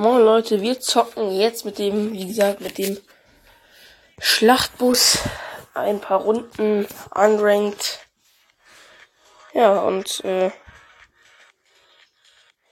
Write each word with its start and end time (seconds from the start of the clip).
Moin 0.00 0.22
Leute, 0.22 0.62
wir 0.62 0.80
zocken 0.80 1.30
jetzt 1.30 1.66
mit 1.66 1.78
dem, 1.78 2.14
wie 2.14 2.26
gesagt, 2.26 2.62
mit 2.62 2.78
dem 2.78 2.96
Schlachtbus 4.18 5.18
ein 5.74 6.00
paar 6.00 6.22
Runden 6.22 6.88
unranked. 7.14 7.98
Ja, 9.52 9.80
und 9.80 10.24
äh, 10.24 10.52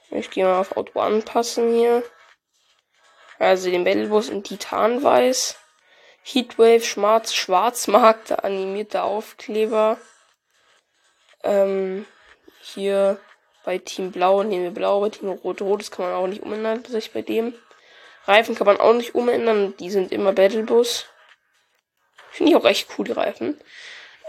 ich 0.09 0.31
gehe 0.31 0.43
mal 0.43 0.59
auf 0.59 0.75
Auto 0.75 0.99
anpassen 1.01 1.71
hier. 1.71 2.01
Also 3.37 3.69
den 3.69 3.83
Battlebus 3.83 4.29
in 4.29 4.43
Titanweiß. 4.43 5.55
Heatwave, 6.23 6.83
Schwarz, 6.83 7.35
Schwarzmarkt, 7.35 8.43
animierte 8.43 9.03
Aufkleber. 9.03 9.99
Ähm, 11.43 12.07
hier 12.59 13.19
bei 13.63 13.77
Team 13.77 14.11
Blau 14.11 14.43
nehmen 14.43 14.63
wir 14.63 14.71
Blau, 14.71 15.01
bei 15.01 15.09
Team 15.09 15.29
Rot 15.29 15.61
Rot, 15.61 15.81
das 15.81 15.91
kann 15.91 16.05
man 16.05 16.15
auch 16.15 16.27
nicht 16.27 16.43
umändern, 16.43 16.83
sich 16.85 17.11
bei 17.11 17.21
dem. 17.21 17.53
Reifen 18.25 18.55
kann 18.55 18.67
man 18.67 18.79
auch 18.79 18.93
nicht 18.93 19.15
umändern, 19.15 19.75
die 19.77 19.89
sind 19.89 20.11
immer 20.11 20.33
Battlebus. 20.33 21.05
Finde 22.31 22.51
ich 22.51 22.57
auch 22.57 22.65
echt 22.65 22.87
cool, 22.97 23.05
die 23.05 23.11
Reifen. 23.11 23.59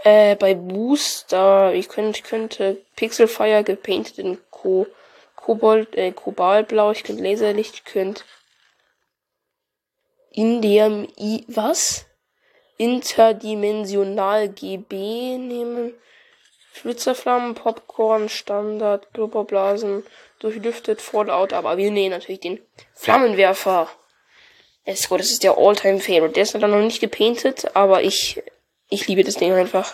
Äh, 0.03 0.35
bei 0.35 0.55
Booster, 0.55 1.73
ich 1.73 1.87
könnte, 1.87 2.17
ich 2.17 2.23
könnte 2.23 2.81
Pixelfire 2.95 3.63
gepainted 3.63 4.17
in 4.17 4.39
Co 4.49 4.87
Kobold, 5.35 5.95
äh, 5.95 6.11
Kobaltblau, 6.11 6.91
ich 6.91 7.03
könnte 7.03 7.23
Laserlicht, 7.23 7.73
ich 7.73 7.83
könnte 7.83 8.23
in 10.31 10.61
dem 10.61 11.07
I, 11.17 11.43
was? 11.47 12.05
Interdimensional 12.77 14.49
GB 14.49 15.37
nehmen. 15.37 15.93
Flitzerflammen, 16.71 17.53
Popcorn, 17.53 18.29
Standard, 18.29 19.11
Blubberblasen, 19.13 20.03
durchlüftet, 20.39 21.01
Fallout, 21.01 21.53
aber 21.53 21.77
wir 21.77 21.91
nehmen 21.91 22.11
natürlich 22.11 22.39
den 22.39 22.59
Flammenwerfer. 22.93 23.89
Esco, 24.85 25.17
das 25.17 25.29
ist 25.29 25.43
der 25.43 25.57
Alltime 25.57 25.99
favorite 25.99 26.33
Der 26.33 26.43
ist 26.43 26.55
dann 26.55 26.71
noch 26.71 26.79
nicht 26.79 27.01
gepainted, 27.01 27.75
aber 27.75 28.01
ich, 28.01 28.41
ich 28.89 29.07
liebe 29.07 29.23
das 29.23 29.35
Ding 29.35 29.53
einfach. 29.53 29.93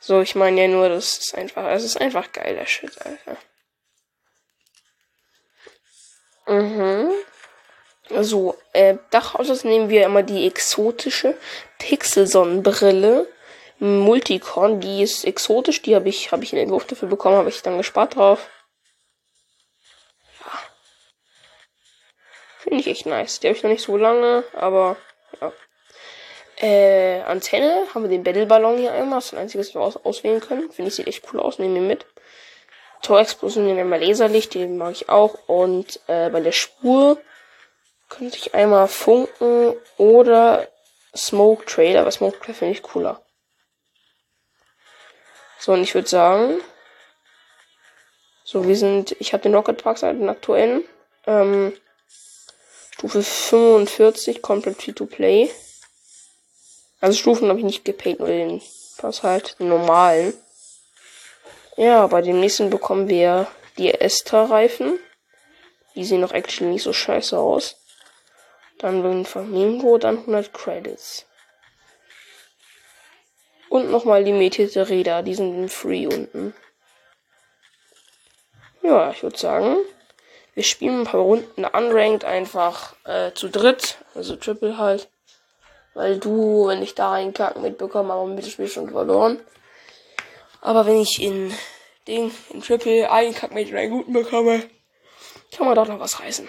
So, 0.00 0.20
ich 0.20 0.34
meine 0.34 0.62
ja 0.62 0.68
nur, 0.68 0.88
das 0.88 1.18
ist 1.18 1.34
einfach, 1.34 1.70
es 1.70 1.84
ist 1.84 2.00
einfach 2.00 2.32
geiler 2.32 2.66
Shit, 2.66 2.92
Alter. 3.00 3.36
Mhm. 6.46 7.10
So, 8.22 8.56
äh, 8.72 8.96
Dachautos 9.10 9.62
nehmen 9.62 9.88
wir 9.88 10.04
immer 10.04 10.22
die 10.22 10.46
exotische 10.46 11.36
Pixelsonnenbrille. 11.78 13.28
Multicorn, 13.80 14.80
die 14.80 15.02
ist 15.02 15.24
exotisch, 15.24 15.80
die 15.80 15.96
habe 15.96 16.08
ich, 16.08 16.32
habe 16.32 16.44
ich 16.44 16.52
in 16.52 16.58
den 16.58 16.70
Wurf 16.70 16.86
dafür 16.86 17.08
bekommen, 17.08 17.36
habe 17.36 17.48
ich 17.48 17.62
dann 17.62 17.78
gespart 17.78 18.14
drauf. 18.14 18.48
Ja. 20.40 20.52
Finde 22.58 22.80
ich 22.80 22.86
echt 22.86 23.06
nice. 23.06 23.40
Die 23.40 23.48
habe 23.48 23.56
ich 23.56 23.62
noch 23.62 23.70
nicht 23.70 23.82
so 23.82 23.96
lange, 23.96 24.44
aber 24.52 24.96
ja. 25.40 25.52
Äh, 26.58 27.22
Antenne 27.22 27.86
haben 27.94 28.02
wir 28.02 28.10
den 28.10 28.22
Battle-Ballon 28.22 28.76
hier 28.76 28.92
einmal. 28.92 29.18
Das 29.18 29.26
ist 29.26 29.32
das 29.32 29.40
einzige, 29.40 29.64
was 29.64 29.74
wir 29.74 29.80
aus 29.80 29.96
auswählen 29.96 30.40
können. 30.40 30.70
Finde 30.70 30.90
ich, 30.90 30.96
sieht 30.96 31.06
echt 31.06 31.24
cool 31.32 31.40
aus. 31.40 31.58
Nehmen 31.58 31.74
wir 31.74 31.80
mit. 31.80 32.04
Torexplosion 33.00 33.64
nehmen 33.64 33.78
wir 33.78 33.84
mal 33.86 34.04
Laserlicht, 34.04 34.52
den 34.52 34.76
mag 34.76 34.92
ich 34.92 35.08
auch. 35.08 35.48
Und 35.48 36.00
äh, 36.06 36.28
bei 36.28 36.40
der 36.40 36.52
Spur 36.52 37.18
könnte 38.10 38.36
ich 38.36 38.54
einmal 38.54 38.88
Funken 38.88 39.74
oder 39.96 40.68
Smoke 41.16 41.64
Trailer, 41.64 42.02
aber 42.02 42.10
Smoke 42.10 42.38
Trailer 42.40 42.54
finde 42.54 42.74
ich 42.74 42.82
cooler. 42.82 43.22
So, 45.60 45.72
und 45.72 45.82
ich 45.82 45.94
würde 45.94 46.08
sagen, 46.08 46.60
so, 48.44 48.66
wir 48.66 48.76
sind, 48.76 49.14
ich 49.20 49.32
habe 49.32 49.42
den 49.42 49.54
Rocket 49.54 49.82
Park 49.82 49.98
seit 49.98 50.16
den 50.16 50.30
aktuellen, 50.30 50.84
ähm, 51.26 51.74
Stufe 52.94 53.22
45, 53.22 54.42
komplett 54.42 54.82
free 54.82 54.92
to 54.92 55.06
play. 55.06 55.50
Also 57.00 57.16
Stufen 57.16 57.48
habe 57.48 57.58
ich 57.58 57.64
nicht 57.64 57.84
gepaint, 57.84 58.20
nur 58.20 58.28
den, 58.28 58.62
was 59.00 59.22
halt, 59.22 59.58
den 59.58 59.68
normalen. 59.68 60.34
Ja, 61.76 62.06
bei 62.06 62.22
dem 62.22 62.40
nächsten 62.40 62.70
bekommen 62.70 63.08
wir 63.08 63.46
die 63.78 63.92
Esther-Reifen. 63.92 64.98
Die 65.94 66.04
sehen 66.04 66.20
noch 66.20 66.32
actually 66.32 66.72
nicht 66.72 66.82
so 66.82 66.92
scheiße 66.92 67.38
aus. 67.38 67.76
Dann 68.78 69.04
ein 69.04 69.26
Flamingo, 69.26 69.98
dann 69.98 70.18
100 70.18 70.52
Credits. 70.52 71.26
Und 73.70 73.90
nochmal 73.90 74.24
limitierte 74.24 74.88
Räder, 74.88 75.22
die 75.22 75.34
sind 75.34 75.54
in 75.54 75.68
Free 75.68 76.06
unten. 76.06 76.52
Ja, 78.82 79.12
ich 79.12 79.22
würde 79.22 79.38
sagen, 79.38 79.76
wir 80.54 80.64
spielen 80.64 81.02
ein 81.02 81.04
paar 81.04 81.20
Runden 81.20 81.64
unranked 81.64 82.24
einfach 82.24 82.96
äh, 83.04 83.32
zu 83.32 83.48
dritt, 83.48 83.98
also 84.16 84.34
Triple 84.34 84.76
halt. 84.76 85.08
Weil 85.94 86.18
du, 86.18 86.66
wenn 86.66 86.82
ich 86.82 86.96
da 86.96 87.12
einen 87.12 87.32
Kacken 87.32 87.62
mitbekomme, 87.62 88.12
aber 88.12 88.26
mit 88.26 88.44
dem 88.44 88.50
Spiel 88.50 88.66
schon 88.66 88.90
verloren. 88.90 89.40
Aber 90.60 90.84
wenn 90.86 91.00
ich 91.00 91.22
in 91.22 91.54
Ding, 92.08 92.32
in 92.50 92.62
Triple 92.62 93.08
einen 93.08 93.34
Kack 93.34 93.54
mit 93.54 93.72
einen 93.72 93.92
guten 93.92 94.12
bekomme, 94.12 94.68
kann 95.52 95.66
man 95.66 95.76
doch 95.76 95.86
noch 95.86 96.00
was 96.00 96.18
reißen. 96.18 96.48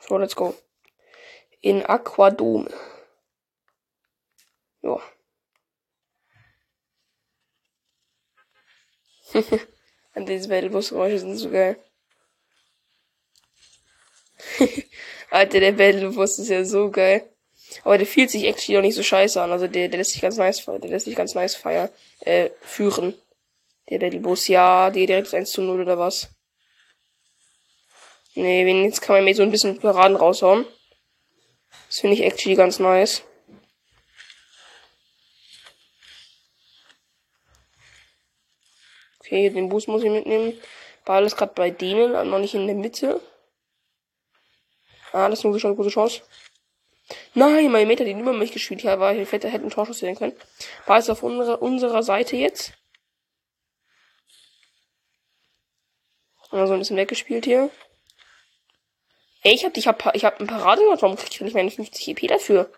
So, 0.00 0.16
let's 0.16 0.34
go. 0.34 0.54
In 1.60 1.84
Aquadome. 1.84 2.70
Ja. 4.84 5.00
Und 10.14 10.28
diese 10.28 10.48
Battlebus-Geräusche 10.48 11.18
sind 11.18 11.36
so 11.36 11.50
geil. 11.50 11.76
Alter, 15.30 15.60
der 15.60 15.72
Battlebus 15.72 16.38
ist 16.38 16.48
ja 16.48 16.64
so 16.64 16.90
geil. 16.90 17.28
Aber 17.82 17.98
der 17.98 18.06
fühlt 18.06 18.30
sich 18.30 18.44
actually 18.44 18.78
auch 18.78 18.82
nicht 18.82 18.94
so 18.94 19.02
scheiße 19.02 19.40
an. 19.40 19.50
Also 19.50 19.66
der, 19.66 19.88
der 19.88 19.98
lässt 19.98 20.12
sich 20.12 20.20
ganz 20.20 20.36
nice, 20.36 20.64
der 20.64 20.78
lässt 20.90 21.06
sich 21.06 21.16
ganz 21.16 21.34
nice 21.34 21.56
feiern, 21.56 21.88
äh, 22.20 22.50
führen. 22.60 23.14
Der 23.90 23.98
Battlebus, 23.98 24.46
ja, 24.48 24.90
der 24.90 25.06
direkt 25.06 25.34
1 25.34 25.50
zu 25.50 25.62
0 25.62 25.80
oder 25.80 25.98
was. 25.98 26.28
Nee, 28.34 28.84
jetzt 28.84 29.00
kann 29.00 29.16
man 29.16 29.24
mir 29.24 29.34
so 29.34 29.42
ein 29.42 29.50
bisschen 29.50 29.78
Paraden 29.78 30.16
raushauen. 30.16 30.66
Das 31.88 32.00
finde 32.00 32.16
ich 32.16 32.22
actually 32.22 32.56
ganz 32.56 32.78
nice. 32.78 33.22
Okay, 39.24 39.48
den 39.48 39.70
Boost 39.70 39.88
muss 39.88 40.02
ich 40.02 40.10
mitnehmen. 40.10 40.60
Ball 41.04 41.24
ist 41.24 41.36
gerade 41.36 41.54
bei 41.54 41.70
denen, 41.70 42.12
noch 42.28 42.38
nicht 42.38 42.54
in 42.54 42.66
der 42.66 42.76
Mitte. 42.76 43.20
Ah, 45.12 45.28
das 45.28 45.38
ist 45.44 45.64
eine 45.64 45.74
gute 45.74 45.88
Chance. 45.88 46.22
Nein, 47.34 47.70
mein 47.70 47.88
Meter, 47.88 48.04
den 48.04 48.20
über 48.20 48.32
mich 48.32 48.52
gespielt 48.52 48.84
hat, 48.84 49.00
war 49.00 49.12
hätte, 49.14 49.48
hätte 49.48 49.48
einen 49.48 49.70
Torschuss 49.70 49.98
sehen 49.98 50.16
können. 50.16 50.36
Ball 50.86 50.98
ist 50.98 51.10
auf 51.10 51.22
unserer, 51.22 51.60
unserer 51.62 52.02
Seite 52.02 52.36
jetzt. 52.36 52.72
Also 56.50 56.74
ein 56.74 56.78
bisschen 56.78 56.96
weggespielt 56.96 57.44
hier. 57.44 57.70
Ey, 59.42 59.54
ich 59.54 59.64
hab, 59.64 59.76
ich 59.76 59.86
hab, 59.86 60.14
ich 60.14 60.24
hab 60.24 60.40
ein 60.40 60.46
Parade 60.46 60.82
gemacht. 60.82 61.02
Warum 61.02 61.16
krieg 61.16 61.30
ich 61.30 61.40
nicht 61.40 61.54
meine 61.54 61.70
50 61.70 62.08
EP 62.08 62.28
dafür? 62.28 62.72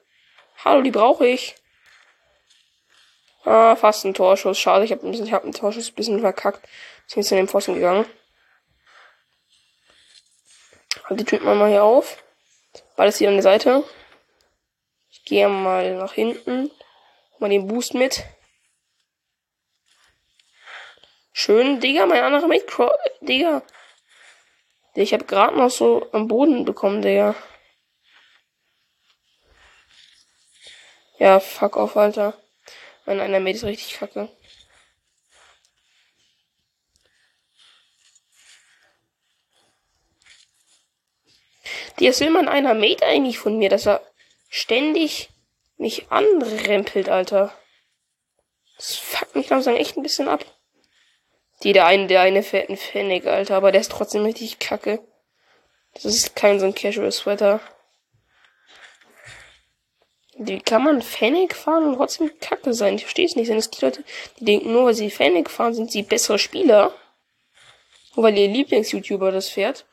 Hallo, 0.65 0.83
die 0.83 0.91
brauche 0.91 1.27
ich. 1.27 1.55
Ah, 3.47 3.77
fast 3.77 4.05
ein 4.05 4.13
Torschuss. 4.13 4.59
Schade, 4.59 4.85
ich 4.85 4.91
habe 4.91 5.07
ein 5.07 5.13
bisschen, 5.13 5.27
ich 5.27 5.33
habe 5.33 5.45
einen 5.45 5.53
Torschuss 5.53 5.91
ein 5.91 5.95
bisschen 5.95 6.21
verkackt. 6.21 6.69
Ist 7.07 7.15
jetzt 7.15 7.31
in 7.31 7.37
den 7.37 7.47
Pfosten 7.47 7.75
gegangen. 7.75 8.05
Halt 11.05 11.21
die 11.21 11.25
Typen 11.25 11.47
mal 11.57 11.71
hier 11.71 11.85
auf. 11.85 12.25
Beides 12.97 13.19
hier 13.19 13.29
an 13.29 13.35
der 13.35 13.45
Seite. 13.45 13.85
Ich 15.11 15.25
gehe 15.25 15.49
mal 15.49 15.95
nach 15.95 16.15
hinten. 16.15 16.73
Mal 17.39 17.51
den 17.51 17.69
Boost 17.69 17.95
mit. 17.95 18.25
Schön, 21.33 21.79
Digga, 21.79 22.07
mein 22.07 22.25
anderer 22.25 22.49
Mate, 22.49 22.67
Digga. 23.21 23.63
Ich 24.95 25.13
habe 25.13 25.25
gerade 25.25 25.57
noch 25.57 25.71
so 25.71 26.09
am 26.13 26.27
Boden 26.27 26.65
bekommen, 26.65 27.01
Digga. 27.01 27.37
Ja, 31.19 31.39
fuck 31.39 31.77
off, 31.77 31.97
Alter. 31.97 32.35
Mein 33.07 33.21
einer 33.21 33.41
Mate 33.41 33.57
ist 33.57 33.65
richtig 33.65 33.95
kacke. 33.99 34.29
Das 41.99 42.21
will 42.21 42.31
man 42.31 42.49
einer 42.49 42.75
Mate 42.75 43.07
eigentlich 43.07 43.39
von 43.39 43.57
mir, 43.57 43.71
dass 43.71 43.87
er 43.87 44.03
ständig 44.49 45.31
mich 45.79 46.11
anrempelt, 46.11 47.09
Alter. 47.09 47.57
Das 48.77 48.97
fuckt 48.97 49.35
mich 49.37 49.49
langsam 49.49 49.77
echt 49.77 49.97
ein 49.97 50.03
bisschen 50.03 50.29
ab. 50.29 50.45
Die, 51.63 51.73
der 51.73 51.87
eine, 51.87 52.07
der 52.07 52.21
eine 52.21 52.43
fetten 52.43 52.77
Pfennig, 52.77 53.27
Alter, 53.27 53.57
aber 53.57 53.73
der 53.73 53.81
ist 53.81 53.93
trotzdem 53.93 54.25
richtig 54.25 54.59
kacke. 54.59 55.01
Das 55.95 56.05
ist 56.05 56.37
kein 56.37 56.61
so 56.61 56.67
ein 56.67 56.75
Casual 56.75 57.11
Sweater. 57.13 57.61
Wie 60.39 60.61
kann 60.61 60.85
man 60.85 61.01
Fennec 61.01 61.55
fahren 61.55 61.85
und 61.85 61.97
trotzdem 61.97 62.31
kacke 62.41 62.75
sein? 62.75 62.97
Ich 62.97 63.03
verstehe 63.03 63.25
es 63.25 63.37
nicht. 63.37 63.47
Sind 63.47 63.57
es 63.57 63.71
die 63.71 63.85
Leute, 63.85 64.05
die 64.39 64.45
denken, 64.45 64.73
nur 64.73 64.87
weil 64.87 64.95
sie 64.95 65.11
Fennec 65.11 65.49
fahren, 65.49 65.75
sind 65.75 65.91
sie 65.91 66.03
bessere 66.03 66.39
Spieler? 66.39 66.93
Nur 68.15 68.25
weil 68.25 68.37
ihr 68.37 68.49
Lieblings-YouTuber 68.49 69.33
das 69.33 69.49
fährt. 69.49 69.87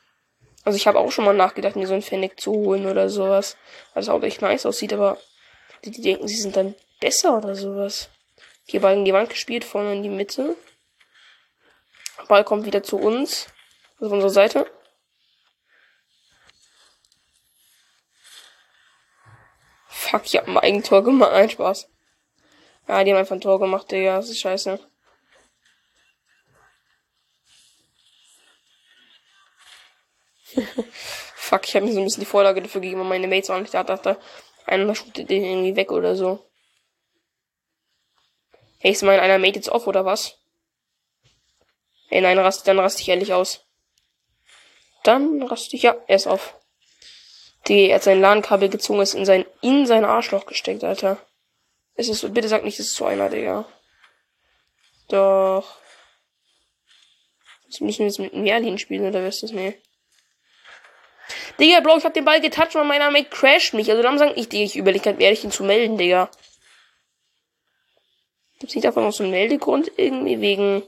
Also 0.66 0.76
ich 0.76 0.86
habe 0.86 1.00
auch 1.00 1.12
schon 1.12 1.26
mal 1.26 1.34
nachgedacht, 1.34 1.76
mir 1.76 1.88
so 1.88 1.94
ein 1.94 2.02
Fennec 2.02 2.40
zu 2.40 2.52
holen 2.52 2.86
oder 2.86 3.10
sowas. 3.10 3.58
Weil 3.94 4.04
es 4.04 4.10
auch 4.10 4.22
echt 4.24 4.42
nice 4.42 4.66
aussieht, 4.66 4.94
aber 4.94 5.18
die, 5.86 5.92
die 5.92 6.02
denken, 6.02 6.28
sie 6.28 6.38
sind 6.38 6.56
dann 6.58 6.76
besser 7.00 7.38
oder 7.38 7.56
sowas. 7.56 8.10
Hier 8.66 8.82
Ball 8.82 8.96
in 8.96 9.06
die 9.06 9.14
Wand 9.14 9.30
gespielt, 9.30 9.64
vorne 9.64 9.94
in 9.94 10.04
die 10.04 10.10
Mitte. 10.10 10.56
Ball 12.28 12.44
kommt 12.44 12.66
wieder 12.66 12.84
zu 12.84 12.98
uns. 12.98 13.48
Also 13.96 14.08
auf 14.08 14.12
unserer 14.14 14.30
Seite. 14.30 14.66
Fuck, 20.04 20.26
ich 20.26 20.36
hab 20.36 20.48
ein 20.48 20.58
Eigentor 20.58 21.04
gemacht. 21.04 21.32
Ein 21.32 21.50
Spaß. 21.50 21.90
Ja, 22.88 23.04
die 23.04 23.12
haben 23.12 23.20
einfach 23.20 23.36
ein 23.36 23.42
Tor 23.42 23.60
gemacht, 23.60 23.92
Digga. 23.92 24.18
Das 24.18 24.30
ist 24.30 24.40
scheiße. 24.40 24.80
Fuck, 31.36 31.68
ich 31.68 31.76
habe 31.76 31.86
mir 31.86 31.94
so 31.94 32.00
ein 32.00 32.04
bisschen 32.06 32.22
die 32.22 32.28
Vorlage 32.28 32.62
dafür 32.62 32.82
gegeben 32.82 33.02
und 33.02 33.08
meine 33.08 33.28
Mates 33.28 33.50
waren 33.50 33.62
nicht 33.62 33.74
da. 33.74 33.84
Dachte, 33.84 34.20
einer 34.66 34.94
shootet 34.94 35.30
den 35.30 35.44
irgendwie 35.44 35.76
weg 35.76 35.92
oder 35.92 36.16
so. 36.16 36.46
Hey, 38.80 38.92
ist 38.92 39.04
mein 39.04 39.22
einer 39.22 39.40
Mate 39.40 39.56
jetzt 39.56 39.70
off 39.70 39.88
oder 39.88 40.04
was? 40.04 40.38
Hey, 42.10 42.22
nein, 42.22 42.38
rast, 42.38 42.68
dann 42.68 42.80
raste 42.80 43.02
ich 43.02 43.10
ehrlich 43.10 43.34
aus. 43.34 43.66
Dann 45.04 45.42
raste 45.44 45.78
ich, 45.78 45.84
ja, 45.84 45.96
er 46.08 46.16
ist 46.18 46.28
auf. 46.28 46.60
Die, 47.68 47.90
er 47.90 47.96
hat 47.96 48.04
sein 48.04 48.20
LAN-Kabel 48.20 48.70
gezogen, 48.70 49.02
ist 49.02 49.14
in 49.14 49.26
sein, 49.26 49.46
in 49.62 49.86
sein 49.86 50.04
Arschloch 50.04 50.46
gesteckt, 50.46 50.84
Alter. 50.84 51.18
Es 51.96 52.10
ist 52.10 52.34
bitte 52.34 52.48
sag 52.48 52.64
nicht, 52.64 52.80
es 52.80 52.88
ist 52.88 52.96
so 52.96 53.06
einer, 53.06 53.30
Digga. 53.30 53.66
Doch. 55.10 55.78
Jetzt 57.66 57.82
müssen 57.82 58.00
wir 58.00 58.08
jetzt 58.08 58.20
mit 58.20 58.34
Merlin 58.34 58.78
spielen, 58.78 59.08
oder 59.08 59.26
was 59.26 59.36
ist 59.36 59.44
das? 59.44 59.52
Nee. 59.52 59.80
Digga, 61.60 61.80
Bro, 61.80 61.98
ich 61.98 62.06
hab 62.06 62.14
den 62.14 62.26
Ball 62.26 62.42
getoucht 62.42 62.76
und 62.76 62.88
meiner 62.88 63.12
Mate 63.12 63.30
crasht 63.30 63.74
mich. 63.74 63.90
Also 63.90 64.04
dann 64.04 64.18
sagen 64.18 64.34
ich, 64.36 64.50
Digga, 64.50 64.66
ich 64.66 64.76
überlege 64.76 65.06
halt, 65.06 65.22
ehrlich 65.22 65.44
ihn 65.44 65.52
zu 65.52 65.64
melden, 65.64 65.98
Digga. 65.98 66.30
Gibt's 68.60 68.76
nicht 68.76 68.86
davon 68.86 69.04
noch 69.04 69.14
so 69.14 69.24
einen 69.24 69.32
Meldegrund 69.32 69.92
irgendwie 69.98 70.42
wegen 70.42 70.84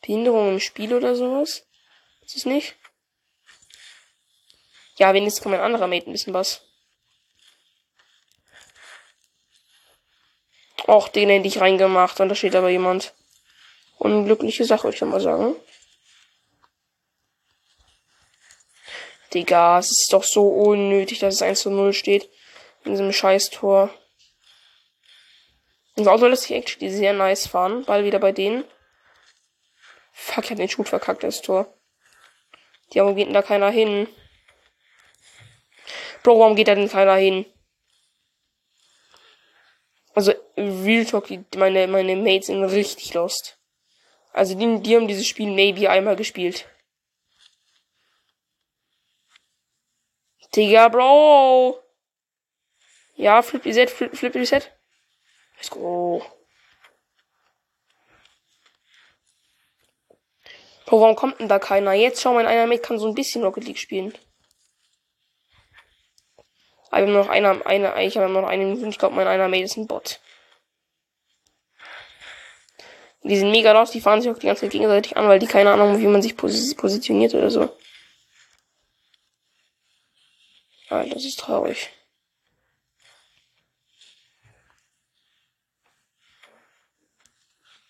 Behinderung 0.00 0.50
im 0.50 0.60
Spiel 0.60 0.94
oder 0.94 1.14
sowas? 1.14 1.66
Ist 2.24 2.36
es 2.36 2.46
nicht? 2.46 2.76
Ja, 4.98 5.14
wenigstens 5.14 5.42
kann 5.42 5.52
mein 5.52 5.60
anderer 5.60 5.86
Mate 5.86 6.08
ein 6.08 6.12
bisschen 6.12 6.34
was. 6.34 6.68
auch 10.88 11.08
den 11.08 11.28
hätte 11.28 11.46
ich 11.46 11.60
reingemacht. 11.60 12.20
Und 12.20 12.28
da 12.28 12.34
steht 12.34 12.56
aber 12.56 12.70
jemand. 12.70 13.14
Unglückliche 13.98 14.64
Sache, 14.64 14.84
würde 14.84 14.96
ich 14.96 15.02
mal 15.02 15.20
sagen. 15.20 15.54
Digga, 19.34 19.78
es 19.78 19.90
ist 19.90 20.12
doch 20.12 20.24
so 20.24 20.48
unnötig, 20.48 21.18
dass 21.18 21.34
es 21.34 21.42
1 21.42 21.60
zu 21.60 21.70
0 21.70 21.92
steht. 21.92 22.30
In 22.84 22.92
diesem 22.92 23.12
Scheiß-Tor. 23.12 23.90
Das 25.96 26.06
Auto 26.06 26.26
lässt 26.26 26.44
sich 26.44 26.52
actually 26.52 26.90
sehr 26.90 27.12
nice 27.12 27.46
fahren. 27.46 27.84
Ball 27.84 28.04
wieder 28.04 28.20
bei 28.20 28.32
denen. 28.32 28.64
Fuck, 30.12 30.44
ich 30.44 30.50
hab 30.50 30.56
den 30.56 30.68
Shoot 30.68 30.88
verkackt, 30.88 31.22
das 31.22 31.42
Tor. 31.42 31.72
Die, 32.92 33.00
warum 33.00 33.16
geht 33.16 33.26
denn 33.26 33.34
da 33.34 33.42
keiner 33.42 33.70
hin? 33.70 34.08
Bro, 36.22 36.40
warum 36.40 36.56
geht 36.56 36.68
da 36.68 36.74
denn 36.74 36.88
keiner 36.88 37.14
hin? 37.14 37.46
Also, 40.14 40.32
Real 40.56 41.04
Talk, 41.04 41.28
meine, 41.56 41.86
meine 41.86 42.16
Mates 42.16 42.46
sind 42.46 42.64
richtig 42.64 43.14
lost. 43.14 43.58
Also, 44.32 44.54
die, 44.56 44.80
die 44.80 44.96
haben 44.96 45.08
dieses 45.08 45.26
Spiel 45.26 45.50
maybe 45.50 45.88
einmal 45.88 46.16
gespielt. 46.16 46.66
Digga, 50.54 50.88
Bro. 50.88 51.82
Ja, 53.14 53.42
Flip 53.42 53.64
Reset, 53.64 53.86
Flip, 53.88 54.16
Flip 54.16 54.34
Reset. 54.34 54.62
Let's 55.56 55.70
go. 55.70 56.22
Bro, 60.86 61.00
warum 61.00 61.16
kommt 61.16 61.38
denn 61.38 61.48
da 61.48 61.58
keiner? 61.58 61.92
Jetzt 61.92 62.22
schau 62.22 62.32
mal, 62.32 62.46
einer 62.46 62.66
mit 62.66 62.82
kann 62.82 62.98
so 62.98 63.06
ein 63.06 63.14
bisschen 63.14 63.44
Rocket 63.44 63.64
League 63.64 63.78
spielen. 63.78 64.16
Aber 66.98 67.06
noch 67.12 67.28
einer, 67.28 67.64
eine, 67.64 68.04
ich 68.04 68.16
habe 68.16 68.28
noch 68.28 68.48
einen, 68.48 68.88
ich 68.88 68.98
glaube, 68.98 69.14
mein 69.14 69.28
einer 69.28 69.46
Mate 69.46 69.62
ist 69.62 69.76
ein 69.76 69.86
Bot. 69.86 70.18
Die 73.22 73.36
sind 73.36 73.52
mega 73.52 73.70
los, 73.70 73.92
die 73.92 74.00
fahren 74.00 74.20
sich 74.20 74.32
auch 74.32 74.38
die 74.38 74.46
ganze 74.46 74.62
Zeit 74.62 74.72
gegenseitig 74.72 75.16
an, 75.16 75.28
weil 75.28 75.38
die 75.38 75.46
keine 75.46 75.70
Ahnung, 75.70 75.90
haben, 75.90 76.00
wie 76.00 76.08
man 76.08 76.22
sich 76.22 76.36
pos 76.36 76.74
positioniert 76.74 77.34
oder 77.34 77.50
so. 77.50 77.68
Alter, 80.88 81.14
das 81.14 81.24
ist 81.24 81.38
traurig. 81.38 81.90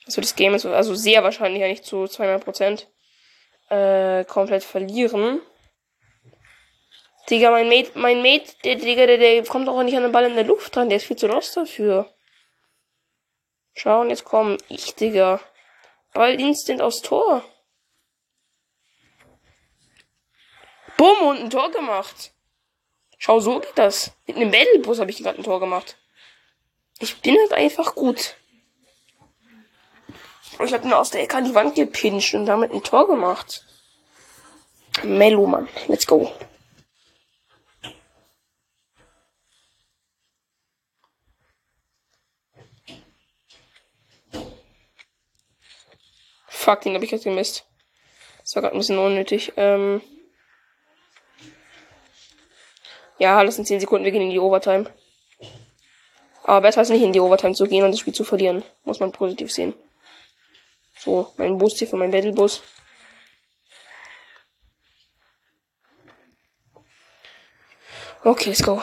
Also 0.05 0.21
das 0.21 0.37
Game 0.37 0.55
ist 0.55 0.67
also 0.67 0.95
sehr 0.95 1.23
wahrscheinlich 1.23 1.63
nicht 1.63 1.85
zu 1.87 2.05
200% 2.05 2.87
äh, 3.71 4.25
komplett 4.25 4.65
verlieren. 4.65 5.41
Digga, 7.31 7.51
mein 7.51 7.69
Mate, 7.69 7.91
mein 7.95 8.23
Mate, 8.23 8.55
der, 8.65 8.77
Digga, 8.77 9.07
der, 9.07 9.19
der 9.19 9.45
kommt 9.45 9.69
auch 9.69 9.83
nicht 9.83 9.97
an 9.97 10.03
den 10.03 10.13
Ball 10.13 10.25
in 10.25 10.35
der 10.35 10.45
Luft 10.45 10.75
dran. 10.75 10.89
Der 10.89 10.97
ist 10.97 11.07
viel 11.07 11.17
zu 11.17 11.27
los 11.27 11.53
dafür. 11.53 12.13
Schau, 13.75 14.01
und 14.01 14.11
jetzt 14.11 14.25
komm 14.25 14.57
ich, 14.69 14.95
Digga. 14.95 15.41
Ball 16.15 16.41
instant 16.41 16.81
aufs 16.81 17.03
Tor. 17.03 17.45
Bumm, 20.97 21.29
und 21.29 21.41
ein 21.41 21.51
Tor 21.51 21.71
gemacht. 21.71 22.33
Schau, 23.19 23.41
so 23.41 23.61
geht 23.61 23.77
das. 23.77 24.13
Mit 24.27 24.37
einem 24.37 24.51
Battlebus 24.51 24.99
habe 24.99 25.11
ich 25.11 25.23
gerade 25.23 25.39
ein 25.39 25.45
Tor 25.45 25.61
gemacht. 25.61 25.97
Ich 26.99 27.21
bin 27.21 27.37
halt 27.37 27.53
einfach 27.53 27.95
gut. 27.95 28.37
Ich 30.65 30.73
habe 30.73 30.89
nur 30.89 30.99
aus 30.99 31.11
der 31.11 31.23
Ecke 31.23 31.37
an 31.37 31.45
die 31.45 31.55
Wand 31.55 31.75
gepinscht 31.75 32.35
und 32.35 32.47
damit 32.47 32.73
ein 32.73 32.83
Tor 32.83 33.07
gemacht. 33.07 33.65
Mello, 35.05 35.47
Mann. 35.47 35.69
Let's 35.87 36.07
go. 36.07 36.33
Fuck, 46.69 46.83
den 46.83 46.93
habe 46.93 47.05
ich 47.07 47.11
jetzt 47.11 47.25
gemisst. 47.25 47.65
Das 48.43 48.55
war 48.55 48.61
gerade 48.61 48.77
ein 48.77 48.79
bisschen 48.79 48.99
unnötig. 48.99 49.55
Ähm 49.57 50.03
ja, 53.17 53.43
das 53.43 53.57
sind 53.57 53.67
10 53.67 53.81
Sekunden, 53.81 54.05
wir 54.05 54.13
gehen 54.13 54.21
in 54.21 54.29
die 54.29 54.39
Overtime. 54.39 54.85
Aber 56.43 56.61
besser 56.61 56.81
als 56.81 56.91
nicht 56.91 57.01
in 57.01 57.15
die 57.15 57.21
Overtime 57.21 57.55
zu 57.55 57.67
gehen 57.67 57.85
und 57.85 57.93
das 57.93 58.01
Spiel 58.01 58.13
zu 58.13 58.23
verlieren. 58.23 58.63
Muss 58.85 59.01
man 59.01 59.13
positiv 59.13 59.51
sehen. 59.51 59.73
So, 60.99 61.33
mein 61.39 61.57
Boost 61.57 61.79
hier 61.79 61.89
für 61.89 61.97
meinen 61.97 62.11
Battlebus. 62.11 62.63
Okay, 68.25 68.51
let's 68.51 68.63
go. 68.63 68.83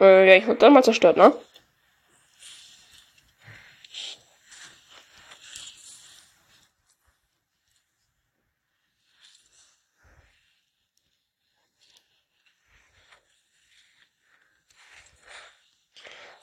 Äh, 0.00 0.28
ja, 0.28 0.34
ich 0.34 0.48
wurde 0.48 0.58
dann 0.58 0.72
mal 0.72 0.82
zerstört, 0.82 1.16
ne? 1.16 1.32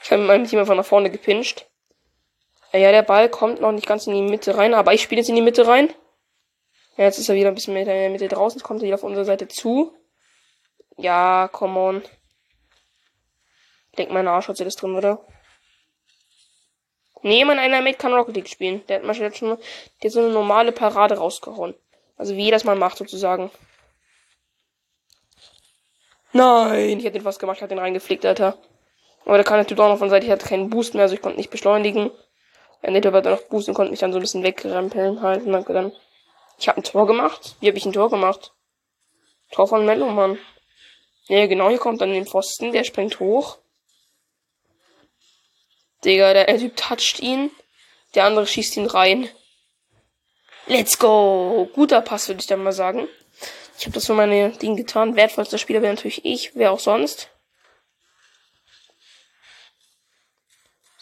Ich 0.10 0.12
habe 0.12 0.24
mit 0.24 0.28
meinem 0.28 0.48
Team 0.48 0.58
einfach 0.58 0.74
nach 0.74 0.88
vorne 0.88 1.12
gepinscht. 1.12 1.68
Ja, 2.74 2.92
der 2.92 3.04
Ball 3.04 3.30
kommt 3.30 3.62
noch 3.62 3.72
nicht 3.72 3.86
ganz 3.86 4.08
in 4.08 4.16
die 4.16 4.24
Mitte 4.24 4.58
rein, 4.58 4.74
aber 4.74 4.92
ich 4.92 5.04
spiele 5.04 5.22
jetzt 5.22 5.30
in 5.30 5.36
die 5.36 5.44
Mitte 5.44 5.68
rein. 5.68 5.94
Ja, 6.98 7.04
jetzt 7.04 7.20
ist 7.20 7.30
er 7.30 7.36
wieder 7.36 7.50
ein 7.50 7.54
bisschen 7.54 7.76
mehr 7.76 7.84
in 7.84 7.90
der 7.90 8.10
Mitte 8.10 8.28
draußen. 8.28 8.58
Jetzt 8.58 8.66
kommt 8.66 8.82
er 8.82 8.88
wieder 8.88 8.96
auf 8.96 9.04
unserer 9.04 9.26
Seite 9.26 9.48
zu. 9.48 9.96
Ja, 10.98 11.48
come 11.52 11.80
on. 11.80 12.02
Ich 13.92 13.98
denke, 13.98 14.12
meine 14.12 14.32
Arschhotze 14.32 14.64
ist 14.64 14.82
drin, 14.82 14.96
oder? 14.96 15.24
Nee, 17.22 17.46
mein 17.46 17.60
einer 17.60 17.84
Mate 17.84 18.00
kann 18.00 18.12
Rocket 18.12 18.36
League 18.36 18.50
spielen. 18.50 18.84
Der 18.88 18.96
hat 18.98 19.04
mal 19.04 19.14
schon 19.14 19.60
der 20.02 20.10
so 20.10 20.22
eine 20.22 20.30
normale 20.30 20.72
Parade 20.72 21.20
rausgehauen. 21.20 21.76
Also 22.18 22.36
wie 22.36 22.46
jedes 22.46 22.64
Mal 22.64 22.76
macht, 22.76 22.98
sozusagen. 22.98 23.52
Nein, 26.34 26.98
ich 26.98 27.06
hätte 27.06 27.20
den 27.20 27.22
fast 27.22 27.40
gemacht, 27.40 27.58
ich 27.58 27.62
hab 27.62 27.70
den 27.70 27.78
reingeflickt, 27.78 28.26
Alter. 28.26 28.58
Aber 29.30 29.38
der 29.38 29.46
kann 29.46 29.60
natürlich 29.60 29.80
auch 29.80 29.90
noch 29.90 30.00
von 30.00 30.10
Seite, 30.10 30.26
ich 30.26 30.32
hatte 30.32 30.48
keinen 30.48 30.72
Boost 30.72 30.96
mehr, 30.96 31.04
also 31.04 31.14
ich 31.14 31.22
konnte 31.22 31.38
nicht 31.38 31.52
beschleunigen. 31.52 32.10
Er 32.82 32.92
hätte 32.92 33.10
aber 33.10 33.22
dann 33.22 33.34
noch 33.34 33.44
boosten, 33.44 33.76
konnte 33.76 33.92
mich 33.92 34.00
dann 34.00 34.12
so 34.12 34.18
ein 34.18 34.22
bisschen 34.22 34.42
wegrempeln 34.42 35.22
halt. 35.22 35.46
Und 35.46 35.52
dann, 35.52 35.92
ich 36.58 36.68
habe 36.68 36.80
ein 36.80 36.84
Tor 36.84 37.06
gemacht. 37.06 37.56
Wie 37.60 37.68
habe 37.68 37.78
ich 37.78 37.86
ein 37.86 37.94
Tor 37.94 38.10
gemacht? 38.10 38.54
Tor 39.52 39.68
von 39.68 39.86
Mello, 39.86 40.08
Mann. 40.10 40.40
Ja, 41.28 41.46
genau, 41.46 41.70
hier 41.70 41.78
kommt 41.78 42.02
dann 42.02 42.12
den 42.12 42.26
Pfosten, 42.26 42.72
der 42.72 42.84
springt 42.84 43.20
hoch. 43.20 43.60
Digga, 46.04 46.34
der, 46.34 46.46
der 46.46 46.58
Typ 46.58 46.76
toucht 46.76 47.20
ihn. 47.20 47.52
Der 48.16 48.26
andere 48.26 48.48
schießt 48.48 48.78
ihn 48.78 48.88
rein. 48.88 49.30
Let's 50.66 50.98
go! 50.98 51.70
Guter 51.76 52.02
Pass, 52.02 52.28
würde 52.30 52.42
ich 52.42 52.48
dann 52.48 52.64
mal 52.64 52.74
sagen. 52.74 53.08
Ich 53.78 53.86
habe 53.86 53.94
das 53.94 54.08
für 54.08 54.16
meine 54.16 54.50
Dinge 54.54 54.78
getan. 54.78 55.16
Wertvollster 55.16 55.60
Spieler 55.60 55.84
wäre 55.84 55.94
natürlich 55.94 56.26
ich. 56.26 56.56
Wer 56.56 56.72
auch 56.72 56.80
sonst. 56.80 57.30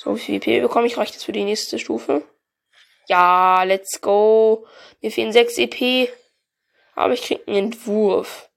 So, 0.08 0.16
wie 0.16 0.20
viel 0.20 0.36
EP 0.36 0.62
bekomme 0.62 0.88
ich? 0.88 0.98
Reicht 0.98 1.16
das 1.16 1.26
für 1.26 1.34
die 1.34 1.44
nächste 1.44 1.78
Stufe? 1.80 2.24
Ja, 3.08 3.64
let's 3.64 4.00
go. 4.00 4.66
Mir 5.02 5.12
fehlen 5.12 5.34
6 5.34 5.58
EP. 5.58 6.10
Aber 6.96 7.14
ich 7.14 7.24
krieg 7.24 7.46
einen 7.46 7.58
Entwurf. 7.58 8.50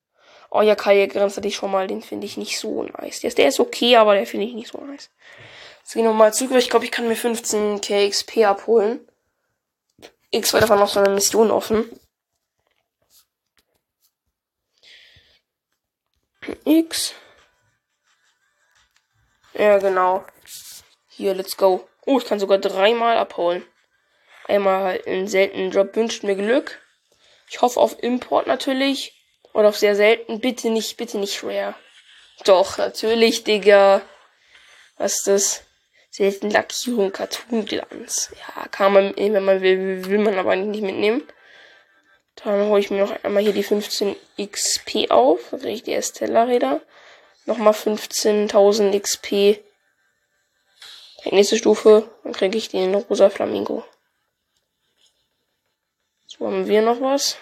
Oh 0.52 0.62
ja, 0.62 0.76
Kai 0.76 1.04
Grenz 1.06 1.36
hatte 1.36 1.48
ich 1.48 1.56
schon 1.56 1.72
mal. 1.72 1.88
Den 1.88 2.02
finde 2.02 2.24
ich 2.24 2.36
nicht 2.36 2.60
so 2.60 2.84
nice. 2.84 3.18
Der 3.18 3.28
ist, 3.28 3.38
der 3.38 3.48
ist 3.48 3.58
okay, 3.58 3.96
aber 3.96 4.14
der 4.14 4.28
finde 4.28 4.46
ich 4.46 4.54
nicht 4.54 4.70
so 4.70 4.78
nice. 4.78 5.10
Jetzt 5.80 5.94
gehen 5.94 6.04
wir 6.04 6.12
mal 6.12 6.32
zurück. 6.32 6.56
Ich 6.56 6.70
glaube, 6.70 6.84
ich 6.84 6.92
kann 6.92 7.08
mir 7.08 7.16
15 7.16 7.80
KXP 7.80 8.44
abholen. 8.44 9.00
X 10.30 10.52
war 10.52 10.60
davon 10.60 10.78
noch 10.78 10.88
so 10.88 11.00
eine 11.00 11.12
Mission 11.12 11.50
offen. 11.50 11.90
X. 16.64 17.12
Ja, 19.54 19.78
genau. 19.78 20.24
Hier, 21.20 21.34
let's 21.34 21.58
go. 21.58 21.86
Oh, 22.06 22.16
ich 22.16 22.24
kann 22.24 22.40
sogar 22.40 22.56
dreimal 22.56 23.18
abholen. 23.18 23.62
Einmal 24.48 24.84
halt 24.84 25.06
einen 25.06 25.28
seltenen 25.28 25.70
Job 25.70 25.94
wünscht 25.94 26.22
mir 26.22 26.34
Glück. 26.34 26.80
Ich 27.50 27.60
hoffe 27.60 27.78
auf 27.78 28.02
Import 28.02 28.46
natürlich. 28.46 29.22
Oder 29.52 29.68
auf 29.68 29.76
sehr 29.76 29.94
selten. 29.94 30.40
Bitte 30.40 30.70
nicht, 30.70 30.96
bitte 30.96 31.18
nicht 31.18 31.44
rare. 31.44 31.74
Doch, 32.46 32.78
natürlich, 32.78 33.44
Digga. 33.44 34.00
Was 34.96 35.18
ist 35.18 35.26
das? 35.26 35.62
Selten 36.08 36.48
Lackierung, 36.48 37.12
Cartoon-Glanz. 37.12 38.34
Ja, 38.40 38.66
kann 38.68 38.94
man, 38.94 39.14
wenn 39.14 39.44
man 39.44 39.60
will, 39.60 40.06
will 40.06 40.20
man 40.20 40.38
aber 40.38 40.56
nicht 40.56 40.82
mitnehmen. 40.82 41.28
Dann 42.36 42.66
hole 42.66 42.80
ich 42.80 42.90
mir 42.90 43.02
noch 43.02 43.22
einmal 43.22 43.42
hier 43.42 43.52
die 43.52 43.62
15 43.62 44.16
XP 44.42 45.10
auf. 45.10 45.52
Also 45.52 45.66
ich 45.66 45.82
die 45.82 45.92
Estella-Räder. 45.92 46.80
Nochmal 47.44 47.74
15.000 47.74 48.98
XP. 48.98 49.62
Nächste 51.24 51.56
Stufe. 51.56 52.08
Dann 52.24 52.32
kriege 52.32 52.56
ich 52.56 52.68
den 52.68 52.94
rosa 52.94 53.30
Flamingo. 53.30 53.84
So 56.26 56.46
haben 56.46 56.66
wir 56.66 56.82
noch 56.82 57.00
was. 57.00 57.36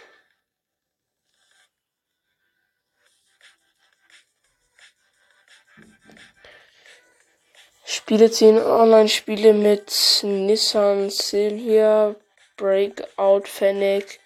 Spiele 7.84 8.30
10 8.30 8.58
Online-Spiele 8.58 9.52
mit 9.52 10.20
Nissan, 10.22 11.10
Sylvia, 11.10 12.16
Breakout, 12.56 13.42
Fennec, 13.46 14.20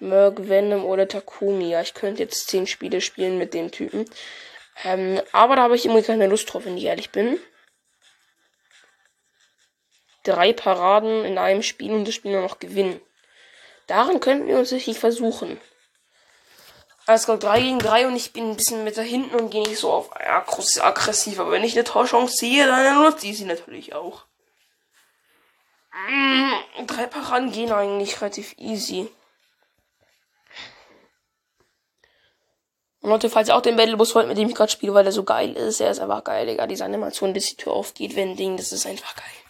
Merc, 0.00 0.48
Venom 0.48 0.84
oder 0.84 1.08
Takumi. 1.08 1.70
Ja, 1.70 1.80
ich 1.80 1.94
könnte 1.94 2.22
jetzt 2.22 2.48
10 2.48 2.66
Spiele 2.66 3.00
spielen 3.00 3.38
mit 3.38 3.54
dem 3.54 3.70
Typen. 3.70 4.04
Ähm, 4.84 5.20
aber 5.32 5.56
da 5.56 5.62
habe 5.62 5.76
ich 5.76 5.84
irgendwie 5.84 6.04
keine 6.04 6.26
Lust 6.26 6.52
drauf, 6.52 6.64
wenn 6.64 6.76
ich 6.76 6.84
ehrlich 6.84 7.10
bin. 7.10 7.38
Drei 10.24 10.52
Paraden 10.52 11.24
in 11.24 11.38
einem 11.38 11.62
Spiel 11.62 11.92
und 11.92 12.04
das 12.04 12.14
Spiel 12.14 12.32
nur 12.32 12.42
noch 12.42 12.58
gewinnen. 12.58 13.00
Daran 13.86 14.20
könnten 14.20 14.46
wir 14.46 14.58
uns 14.58 14.72
richtig 14.72 14.98
versuchen. 14.98 15.60
Es 17.06 17.26
gab 17.26 17.40
3 17.40 17.60
gegen 17.60 17.78
3 17.78 18.06
und 18.06 18.16
ich 18.16 18.34
bin 18.34 18.50
ein 18.50 18.56
bisschen 18.56 18.84
mit 18.84 18.98
da 18.98 19.02
hinten 19.02 19.34
und 19.36 19.48
gehe 19.48 19.66
nicht 19.66 19.78
so 19.78 19.90
auf 19.90 20.10
aggressiv. 20.14 21.40
Aber 21.40 21.50
wenn 21.50 21.64
ich 21.64 21.72
eine 21.74 21.84
Torchance 21.84 22.36
sehe, 22.36 22.66
dann 22.66 23.02
nutze 23.02 23.26
ich 23.26 23.38
sie 23.38 23.46
natürlich 23.46 23.94
auch. 23.94 24.24
Drei 26.86 27.06
Paraden 27.06 27.50
gehen 27.50 27.72
eigentlich 27.72 28.20
relativ 28.20 28.54
easy. 28.58 29.08
Und 33.00 33.10
Leute, 33.10 33.30
falls 33.30 33.48
ihr 33.48 33.56
auch 33.56 33.62
den 33.62 33.76
Battlebus 33.76 34.14
wollt, 34.14 34.28
mit 34.28 34.36
dem 34.36 34.50
ich 34.50 34.54
gerade 34.54 34.70
spiele, 34.70 34.92
weil 34.92 35.04
der 35.04 35.12
so 35.12 35.24
geil 35.24 35.56
ist, 35.56 35.80
er 35.80 35.90
ist 35.90 36.00
einfach 36.00 36.24
geil, 36.24 36.46
Digga. 36.46 36.66
Diese 36.66 36.84
Animation, 36.84 37.32
bis 37.32 37.46
die 37.46 37.56
Tür 37.56 37.72
aufgeht, 37.72 38.16
wenn 38.16 38.36
Ding, 38.36 38.58
das 38.58 38.70
ist 38.72 38.86
einfach 38.86 39.14
geil. 39.16 39.47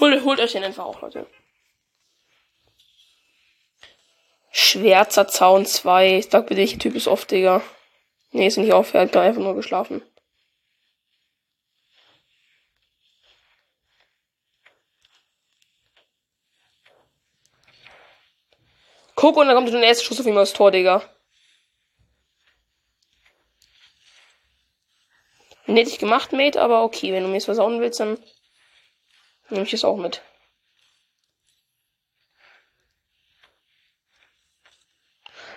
Holt, 0.00 0.24
holt 0.24 0.40
euch 0.40 0.52
den 0.52 0.64
einfach 0.64 0.84
auch, 0.84 1.02
Leute. 1.02 1.26
Schwärzer 4.50 5.28
Zaun 5.28 5.66
2. 5.66 6.18
Ich 6.18 6.30
sag 6.30 6.46
bitte, 6.46 6.64
der 6.64 6.78
Typ 6.78 6.94
ist 6.94 7.08
oft, 7.08 7.30
Digga. 7.30 7.62
Nee, 8.32 8.46
ist 8.46 8.56
nicht 8.56 8.72
auf, 8.72 8.94
er 8.94 9.02
hat 9.02 9.16
einfach 9.16 9.42
nur 9.42 9.54
geschlafen. 9.54 10.02
Guck, 19.14 19.36
und 19.36 19.46
dann 19.46 19.54
kommt 19.54 19.72
der 19.72 19.82
erste 19.82 20.04
Schuss 20.04 20.20
auf 20.20 20.26
ihm 20.26 20.36
aus 20.36 20.52
Tor, 20.52 20.70
Digga. 20.70 21.02
Ich 25.66 25.98
gemacht, 25.98 26.32
Mate, 26.32 26.60
aber 26.60 26.82
okay, 26.82 27.12
wenn 27.12 27.22
du 27.22 27.28
mir 27.28 27.36
jetzt 27.36 27.46
versauen 27.46 27.80
willst, 27.80 27.98
dann 27.98 28.18
nehme 29.50 29.64
ich 29.64 29.72
es 29.72 29.84
auch 29.84 29.96
mit. 29.96 30.22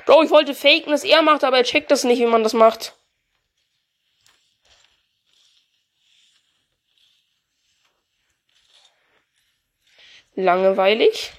Bro, 0.06 0.24
ich 0.24 0.30
wollte 0.30 0.56
faken, 0.56 0.92
dass 0.92 1.04
er 1.04 1.22
macht, 1.22 1.44
aber 1.44 1.58
er 1.58 1.64
checkt 1.66 1.92
das 1.92 2.06
nicht, 2.06 2.20
wie 2.20 2.26
man 2.26 2.44
das 2.44 2.54
macht. 2.54 2.98
Langeweilig. 10.36 11.34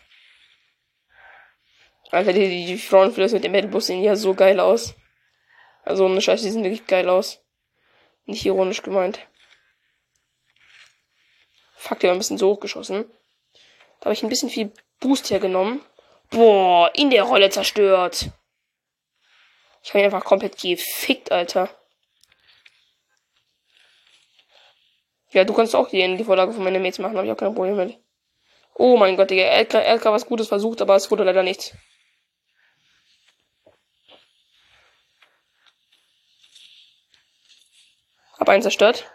Alter, 2.11 2.33
die, 2.33 2.49
die, 2.49 2.67
die 2.67 2.78
Frauenflöße 2.78 3.37
mit 3.37 3.45
dem 3.45 3.52
Battlebus 3.52 3.87
sehen 3.87 4.02
ja 4.02 4.17
so 4.17 4.35
geil 4.35 4.61
aus. 4.61 4.95
Also, 5.85 6.05
eine 6.05 6.21
Scheiße, 6.21 6.45
die 6.45 6.50
sehen 6.50 6.64
wirklich 6.64 6.87
geil 6.87 7.09
aus. 7.09 7.43
Nicht 8.26 8.45
ironisch 8.45 8.83
gemeint. 8.83 9.21
Fuck, 11.79 12.01
der 12.01 12.11
war 12.11 12.17
ein 12.17 12.19
bisschen 12.19 12.39
so 12.39 12.51
hochgeschossen. 12.51 13.09
Da 14.01 14.07
habe 14.07 14.13
ich 14.13 14.25
ein 14.25 14.29
bisschen 14.29 14.51
viel 14.51 14.73
Boost 14.99 15.31
hergenommen. 15.31 15.81
Boah, 16.29 16.91
in 16.93 17.11
der 17.11 17.23
Rolle 17.23 17.51
zerstört. 17.51 18.31
Ich 19.83 19.95
habe 19.95 20.05
einfach 20.05 20.25
komplett 20.25 20.61
gefickt, 20.61 21.31
Alter. 21.31 21.71
Ja, 25.31 25.45
du 25.45 25.55
kannst 25.55 25.77
auch 25.77 25.89
die, 25.89 26.25
Vorlage 26.25 26.53
von 26.53 26.65
meinen 26.65 26.83
Mates 26.83 26.99
machen, 26.99 27.17
habe 27.17 27.27
ich 27.27 27.33
auch 27.33 27.37
kein 27.37 27.55
Problem 27.55 27.77
mit. 27.77 27.97
Oh 28.75 28.97
mein 28.97 29.17
Gott, 29.17 29.31
Digga, 29.31 29.45
er, 29.45 29.73
er 29.73 30.05
was 30.13 30.27
Gutes 30.27 30.49
versucht, 30.49 30.83
aber 30.83 30.97
es 30.97 31.11
wurde 31.11 31.23
leider 31.23 31.45
nichts. 31.45 31.75
Hab 38.39 38.49
einen 38.49 38.63
zerstört. 38.63 39.11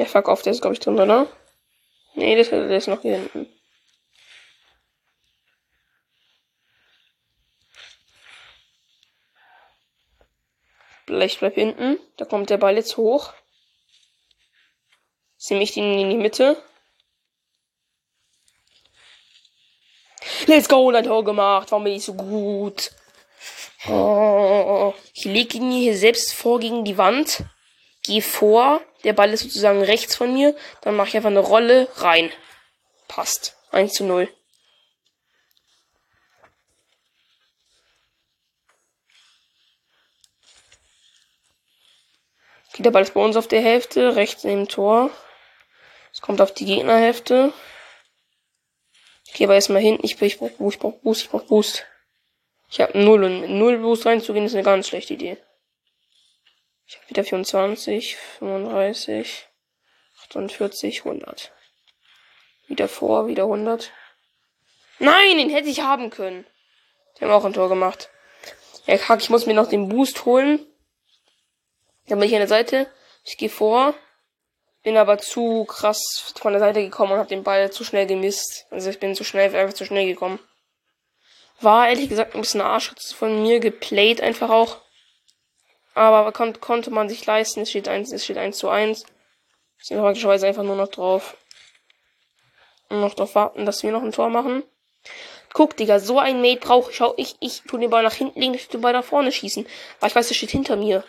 Ja, 0.00 0.06
fuck 0.06 0.28
off, 0.28 0.40
der 0.40 0.52
ist, 0.52 0.62
glaube 0.62 0.72
ich, 0.72 0.80
drin, 0.80 0.98
oder? 0.98 1.26
Nee, 2.14 2.34
der, 2.34 2.44
der 2.68 2.78
ist 2.78 2.86
noch 2.86 3.02
hier 3.02 3.18
hinten. 3.18 3.46
Vielleicht 11.04 11.40
bleib 11.40 11.54
hinten. 11.54 11.98
Da 12.16 12.24
kommt 12.24 12.48
der 12.48 12.56
Ball 12.56 12.76
jetzt 12.76 12.96
hoch. 12.96 13.34
Jetzt 15.36 15.50
nehme 15.50 15.64
ich 15.64 15.74
den 15.74 15.98
in 15.98 16.08
die 16.08 16.16
Mitte. 16.16 16.56
Let's 20.46 20.70
go, 20.70 20.90
ein 20.90 21.04
Tor 21.04 21.24
gemacht. 21.24 21.72
Warum 21.72 21.84
bin 21.84 21.92
ich 21.92 22.06
so 22.06 22.14
gut? 22.14 22.92
Oh, 23.86 24.94
ich 25.12 25.26
lege 25.26 25.58
ihn 25.58 25.70
hier 25.72 25.94
selbst 25.94 26.32
vor 26.32 26.58
gegen 26.58 26.86
die 26.86 26.96
Wand. 26.96 27.44
Geh 28.02 28.22
vor. 28.22 28.80
Der 29.04 29.12
Ball 29.12 29.32
ist 29.32 29.42
sozusagen 29.42 29.82
rechts 29.82 30.16
von 30.16 30.32
mir. 30.32 30.54
Dann 30.82 30.96
mache 30.96 31.08
ich 31.08 31.16
einfach 31.16 31.30
eine 31.30 31.40
Rolle 31.40 31.88
rein. 31.96 32.30
Passt. 33.08 33.56
1 33.72 33.94
zu 33.94 34.04
0. 34.04 34.28
Okay, 42.72 42.82
der 42.82 42.90
Ball 42.90 43.02
ist 43.02 43.14
bei 43.14 43.20
uns 43.20 43.36
auf 43.36 43.48
der 43.48 43.62
Hälfte, 43.62 44.16
rechts 44.16 44.44
neben 44.44 44.68
Tor. 44.68 45.10
Es 46.12 46.20
kommt 46.20 46.40
auf 46.40 46.52
die 46.52 46.64
Gegnerhälfte. 46.64 47.52
Gehe 49.34 49.46
aber 49.46 49.54
erstmal 49.54 49.82
hinten. 49.82 50.04
Ich, 50.04 50.20
ich 50.20 50.38
brauch 50.38 50.50
Boost, 50.52 50.76
ich 50.76 50.80
brauch 50.80 50.98
Boost, 51.00 51.22
ich 51.22 51.30
brauch 51.30 51.42
Boost. 51.42 51.86
Ich 52.70 52.80
habe 52.80 52.98
null 52.98 53.24
und 53.24 53.40
mit 53.40 53.50
null 53.50 53.78
Boost 53.78 54.06
reinzugehen 54.06 54.46
ist 54.46 54.54
eine 54.54 54.62
ganz 54.62 54.88
schlechte 54.88 55.14
Idee. 55.14 55.36
Ich 56.90 56.96
habe 56.96 57.08
wieder 57.10 57.22
24, 57.22 58.16
35, 58.16 59.46
48, 60.24 61.04
100. 61.04 61.52
Wieder 62.66 62.88
vor, 62.88 63.28
wieder 63.28 63.44
100. 63.44 63.92
Nein, 64.98 65.38
den 65.38 65.50
hätte 65.50 65.68
ich 65.68 65.82
haben 65.82 66.10
können. 66.10 66.44
Die 67.16 67.24
haben 67.24 67.30
auch 67.30 67.44
ein 67.44 67.52
Tor 67.52 67.68
gemacht. 67.68 68.10
Ja, 68.86 68.98
kack, 68.98 69.20
ich 69.20 69.30
muss 69.30 69.46
mir 69.46 69.54
noch 69.54 69.68
den 69.68 69.88
Boost 69.88 70.24
holen. 70.24 70.66
Dann 72.08 72.18
bin 72.18 72.26
ich 72.26 72.34
an 72.34 72.40
der 72.40 72.48
Seite. 72.48 72.90
Ich 73.22 73.38
gehe 73.38 73.50
vor. 73.50 73.94
Bin 74.82 74.96
aber 74.96 75.18
zu 75.18 75.66
krass 75.66 76.34
von 76.40 76.52
der 76.52 76.60
Seite 76.60 76.82
gekommen 76.82 77.12
und 77.12 77.18
habe 77.18 77.28
den 77.28 77.44
Ball 77.44 77.70
zu 77.70 77.84
schnell 77.84 78.08
gemisst. 78.08 78.66
Also 78.70 78.90
ich 78.90 78.98
bin 78.98 79.14
zu 79.14 79.22
schnell, 79.22 79.54
einfach 79.54 79.74
zu 79.74 79.84
schnell 79.84 80.08
gekommen. 80.08 80.40
War 81.60 81.88
ehrlich 81.88 82.08
gesagt 82.08 82.34
ein 82.34 82.40
bisschen 82.40 82.62
Arsch 82.62 82.92
von 83.14 83.42
mir 83.42 83.60
geplayt 83.60 84.20
einfach 84.20 84.50
auch. 84.50 84.80
Aber 85.94 86.32
kon 86.32 86.58
konnte 86.60 86.90
man 86.90 87.08
sich 87.08 87.24
leisten. 87.26 87.60
Es 87.60 87.70
steht 87.70 87.88
1, 87.88 88.12
es 88.12 88.24
steht 88.24 88.38
1 88.38 88.56
zu 88.56 88.68
1. 88.68 89.04
Ich 89.78 89.86
sind 89.86 89.98
praktischerweise 89.98 90.46
einfach 90.46 90.62
nur 90.62 90.76
noch 90.76 90.88
drauf. 90.88 91.36
Und 92.88 93.00
noch 93.00 93.14
darauf 93.14 93.34
warten, 93.34 93.66
dass 93.66 93.82
wir 93.82 93.92
noch 93.92 94.02
ein 94.02 94.12
Tor 94.12 94.28
machen. 94.28 94.62
Guck, 95.52 95.76
Digga, 95.76 95.98
so 95.98 96.18
ein 96.18 96.40
Mate 96.40 96.60
brauche 96.60 96.90
ich. 96.90 96.96
Schau, 96.96 97.14
ich, 97.16 97.36
ich 97.40 97.62
tu 97.62 97.76
den 97.76 97.90
Ball 97.90 98.02
nach 98.02 98.14
hinten 98.14 98.40
legen, 98.40 98.54
ich 98.54 98.66
tu 98.66 98.78
den 98.78 98.82
Ball 98.82 98.92
nach 98.92 99.04
vorne 99.04 99.32
schießen. 99.32 99.66
Weil 99.98 100.08
ich 100.08 100.14
weiß, 100.14 100.28
der 100.28 100.34
steht 100.34 100.50
hinter 100.50 100.76
mir. 100.76 101.04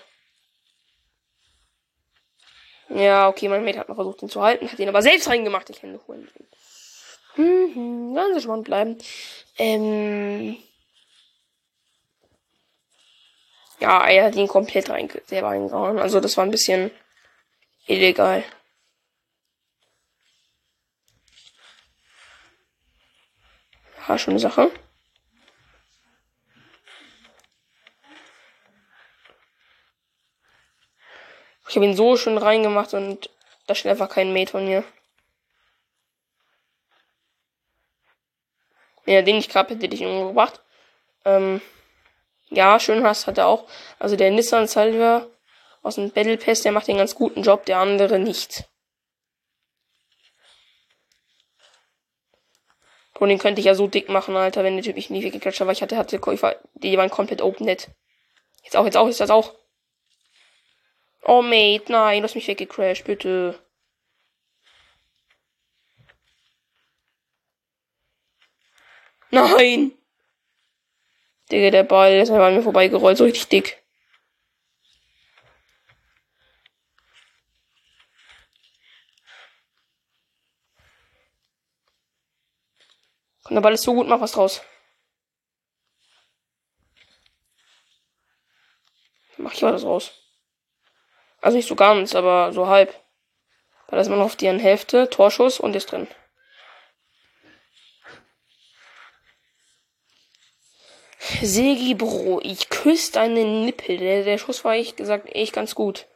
Ja, 2.90 3.30
okay, 3.30 3.48
mein 3.48 3.64
Mate 3.64 3.80
hat 3.80 3.90
noch 3.90 3.96
versucht, 3.96 4.22
ihn 4.22 4.30
zu 4.30 4.42
halten, 4.42 4.70
hat 4.70 4.80
ihn 4.80 4.90
aber 4.90 5.02
selbst 5.02 5.28
reingemacht. 5.28 5.70
Ich 5.70 5.82
kann 5.82 6.00
holen. 6.08 6.30
Hm, 7.36 7.72
hm, 7.74 8.16
ganz 8.16 8.34
entspannt 8.34 8.66
bleiben. 8.66 8.98
Ähm. 9.58 10.58
Ja, 13.82 14.08
er 14.08 14.26
hat 14.26 14.36
ihn 14.36 14.48
komplett 14.48 14.90
rein, 14.92 15.10
selber 15.26 15.48
reingehauen. 15.50 15.98
Also 15.98 16.20
das 16.20 16.38
war 16.38 16.46
ein 16.46 16.52
bisschen 16.52 16.92
illegal. 17.88 18.44
Ja, 24.08 24.18
schöne 24.20 24.38
Sache. 24.40 24.72
Ich 31.68 31.76
habe 31.76 31.86
ihn 31.86 31.96
so 31.96 32.18
schön 32.18 32.38
reingemacht 32.38 32.94
und 32.94 33.32
da 33.66 33.74
steht 33.74 33.92
einfach 33.92 34.10
kein 34.10 34.32
Mate 34.34 34.52
von 34.52 34.66
mir. 34.66 34.84
Ja, 39.06 39.24
den 39.24 39.38
ich 39.38 39.50
gerade 39.50 39.74
hätte 39.74 39.96
ich 39.96 40.06
umgebracht. 40.06 40.62
Ähm, 41.26 41.62
ja, 42.52 42.80
schön 42.80 43.04
hast 43.04 43.28
hat 43.28 43.38
er 43.38 43.48
auch. 43.48 43.68
Also 43.98 44.16
der 44.16 44.30
Nissan 44.30 44.68
Salver 44.68 45.28
aus 45.82 45.96
dem 45.96 46.12
Battle 46.12 46.38
Pass, 46.38 46.62
der 46.62 46.72
macht 46.72 46.88
den 46.88 46.98
ganz 46.98 47.16
guten 47.16 47.42
Job, 47.42 47.66
der 47.66 47.80
andere 47.80 48.20
nicht. 48.20 48.66
Und 53.20 53.30
den 53.30 53.38
könnte 53.38 53.60
ich 53.62 53.66
ja 53.66 53.76
so 53.76 53.88
dick 53.88 54.10
machen, 54.10 54.36
Alter, 54.36 54.64
wenn 54.64 54.76
der 54.76 54.84
Typ 54.84 54.96
mich 54.96 55.10
nie 55.10 55.24
weggeklatscht 55.24 55.60
hat, 55.60 55.68
weil 55.68 55.76
ich 55.76 55.82
hatte, 55.82 55.96
hatte 55.96 56.20
Käufer, 56.20 56.56
die 56.74 56.98
waren 56.98 57.10
komplett 57.10 57.42
open 57.42 57.66
net. 57.66 57.90
Jetzt 58.64 58.76
auch, 58.76 58.86
jetzt 58.86 58.98
auch, 58.98 59.08
ist 59.08 59.20
das 59.20 59.30
auch. 59.30 59.54
Oh, 61.24 61.42
Mate, 61.42 61.92
nein, 61.92 62.22
du 62.22 62.24
hast 62.24 62.36
mich 62.36 62.48
weggecrashed, 62.48 63.06
bitte. 63.06 63.60
Nein! 69.30 69.94
Digga, 71.52 71.70
der 71.70 71.84
Ball 71.84 72.14
ist 72.14 72.30
einfach 72.30 72.46
an 72.46 72.56
mir 72.56 72.64
vorbeigerollt, 72.64 73.18
so 73.18 73.26
richtig 73.26 73.48
dick. 73.50 73.84
Komm, 83.44 83.56
der 83.56 83.62
Ball 83.62 83.74
ist 83.74 83.84
so 83.84 83.94
gut, 83.94 84.08
mach 84.08 84.22
was 84.22 84.32
draus. 84.32 84.62
Mach 89.38 89.54
ich 89.54 89.62
was 89.62 89.84
raus. 89.84 90.14
Also 91.42 91.58
nicht 91.58 91.68
so 91.68 91.76
ganz, 91.76 92.16
aber 92.16 92.54
so 92.54 92.68
halb. 92.68 92.94
Weil 93.88 93.98
da 93.98 94.02
ist 94.02 94.10
man 94.10 94.20
noch 94.20 94.26
auf 94.26 94.36
die 94.36 94.48
Hälfte, 94.48 95.10
Torschuss 95.10 95.60
und 95.60 95.76
ist 95.76 95.92
drin. 95.92 96.08
Segi 101.42 101.94
Bro, 101.94 102.42
ich 102.44 102.70
küsse 102.70 103.12
deinen 103.12 103.64
Nippel. 103.66 103.98
Der, 103.98 104.24
der 104.24 104.40
Schuss 104.40 104.66
war 104.66 104.74
echt 104.74 104.98
gesagt 104.98 105.28
echt 105.36 105.54
ganz 105.54 105.76
gut. 105.76 106.08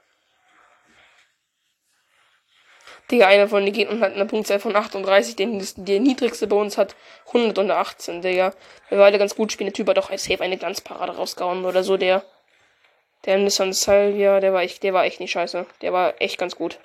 Digga, 3.12 3.28
einer 3.28 3.48
von 3.48 3.64
den 3.64 3.74
Gegnern 3.74 4.02
hat 4.02 4.14
eine 4.14 4.26
Punktzahl 4.26 4.60
von 4.60 4.76
38, 4.76 5.36
den 5.36 5.64
der 5.78 6.00
niedrigste 6.00 6.48
bei 6.48 6.56
uns 6.56 6.76
hat 6.76 6.96
118, 7.28 8.24
Digga. 8.24 8.54
Wir 8.90 8.98
beide 8.98 9.20
ganz 9.20 9.36
gut 9.36 9.52
spielen. 9.52 9.68
Der 9.68 9.74
Typ 9.76 9.88
hat 9.90 9.98
doch 9.98 10.10
safe 10.18 10.42
eine 10.42 10.58
Glanzparade 10.58 11.16
rausgehauen 11.16 11.66
oder 11.66 11.84
so, 11.84 11.98
der. 11.98 12.24
Der 13.26 13.38
Nissan 13.38 13.74
Salvia, 13.74 14.40
der 14.40 14.54
war 14.54 14.64
echt, 14.64 14.82
der 14.82 14.94
war 14.94 15.06
echt 15.06 15.20
nicht 15.20 15.32
scheiße. 15.32 15.68
Der 15.82 15.94
war 15.94 16.20
echt 16.20 16.40
ganz 16.40 16.56
gut. 16.56 16.80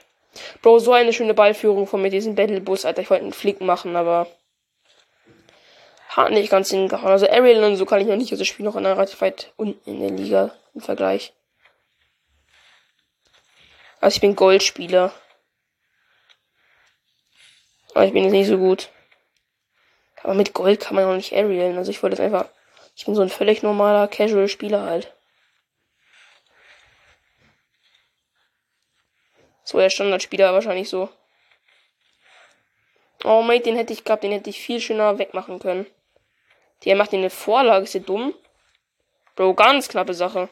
Bro, 0.61 0.79
so 0.79 0.93
eine 0.93 1.15
schöne 1.15 1.35
Ballführung 1.35 1.87
von 1.87 2.03
mir, 2.03 2.11
diesen 2.11 2.35
Battlebus, 2.35 2.85
Alter. 2.85 3.01
Ich 3.01 3.09
wollte 3.09 3.25
einen 3.25 3.33
Flick 3.33 3.63
machen, 3.63 3.97
aber 3.97 4.27
hat 6.17 6.33
nicht 6.33 6.51
ganz 6.51 6.71
hingehauen. 6.71 7.13
Also 7.13 7.29
Ariel 7.29 7.63
und 7.63 7.77
so 7.77 7.87
kann 7.87 8.01
ich 8.01 8.07
noch 8.07 8.17
nicht. 8.17 8.33
Also 8.33 8.45
spiele 8.45 8.69
noch 8.69 8.77
relativ 8.77 9.21
weit 9.21 9.53
unten 9.57 9.89
in 9.89 10.01
der 10.01 10.11
Liga 10.11 10.55
im 10.75 10.81
Vergleich. 10.81 11.33
Also 14.01 14.17
ich 14.17 14.21
bin 14.21 14.35
Goldspieler. 14.35 15.13
Aber 17.95 18.05
ich 18.05 18.13
bin 18.13 18.25
jetzt 18.25 18.33
nicht 18.33 18.49
so 18.49 18.59
gut. 18.59 18.91
Aber 20.23 20.35
mit 20.35 20.53
Gold 20.53 20.81
kann 20.81 20.97
man 20.97 21.05
auch 21.05 21.15
nicht 21.15 21.33
Arielen. 21.33 21.79
Also 21.79 21.91
ich 21.91 22.03
wollte 22.03 22.17
jetzt 22.17 22.25
einfach. 22.25 22.49
Ich 22.97 23.07
bin 23.07 23.15
so 23.15 23.23
ein 23.23 23.31
völlig 23.31 23.63
normaler 23.63 24.09
Casual-Spieler 24.09 24.83
halt. 24.83 25.15
So 29.63 29.79
der 29.79 29.91
Standardspieler 29.91 30.53
wahrscheinlich 30.53 30.89
so. 30.89 31.09
Oh, 33.25 33.43
Mate, 33.43 33.65
den 33.65 33.77
hätte 33.77 33.93
ich 33.93 34.05
gehabt, 34.05 34.25
den 34.25 34.33
hätte 34.33 34.51
ich 34.51 34.61
viel 34.61 34.81
schöner 34.81 35.19
wegmachen 35.19 35.61
können. 35.61 35.87
Der 36.85 36.97
macht 36.97 37.13
eine 37.13 37.31
Vorlage, 37.31 37.85
ist 37.85 37.95
der 37.95 38.01
dumm? 38.01 38.35
Bro, 39.37 39.55
ganz 39.55 39.89
knappe 39.89 40.15
Sache. 40.15 40.49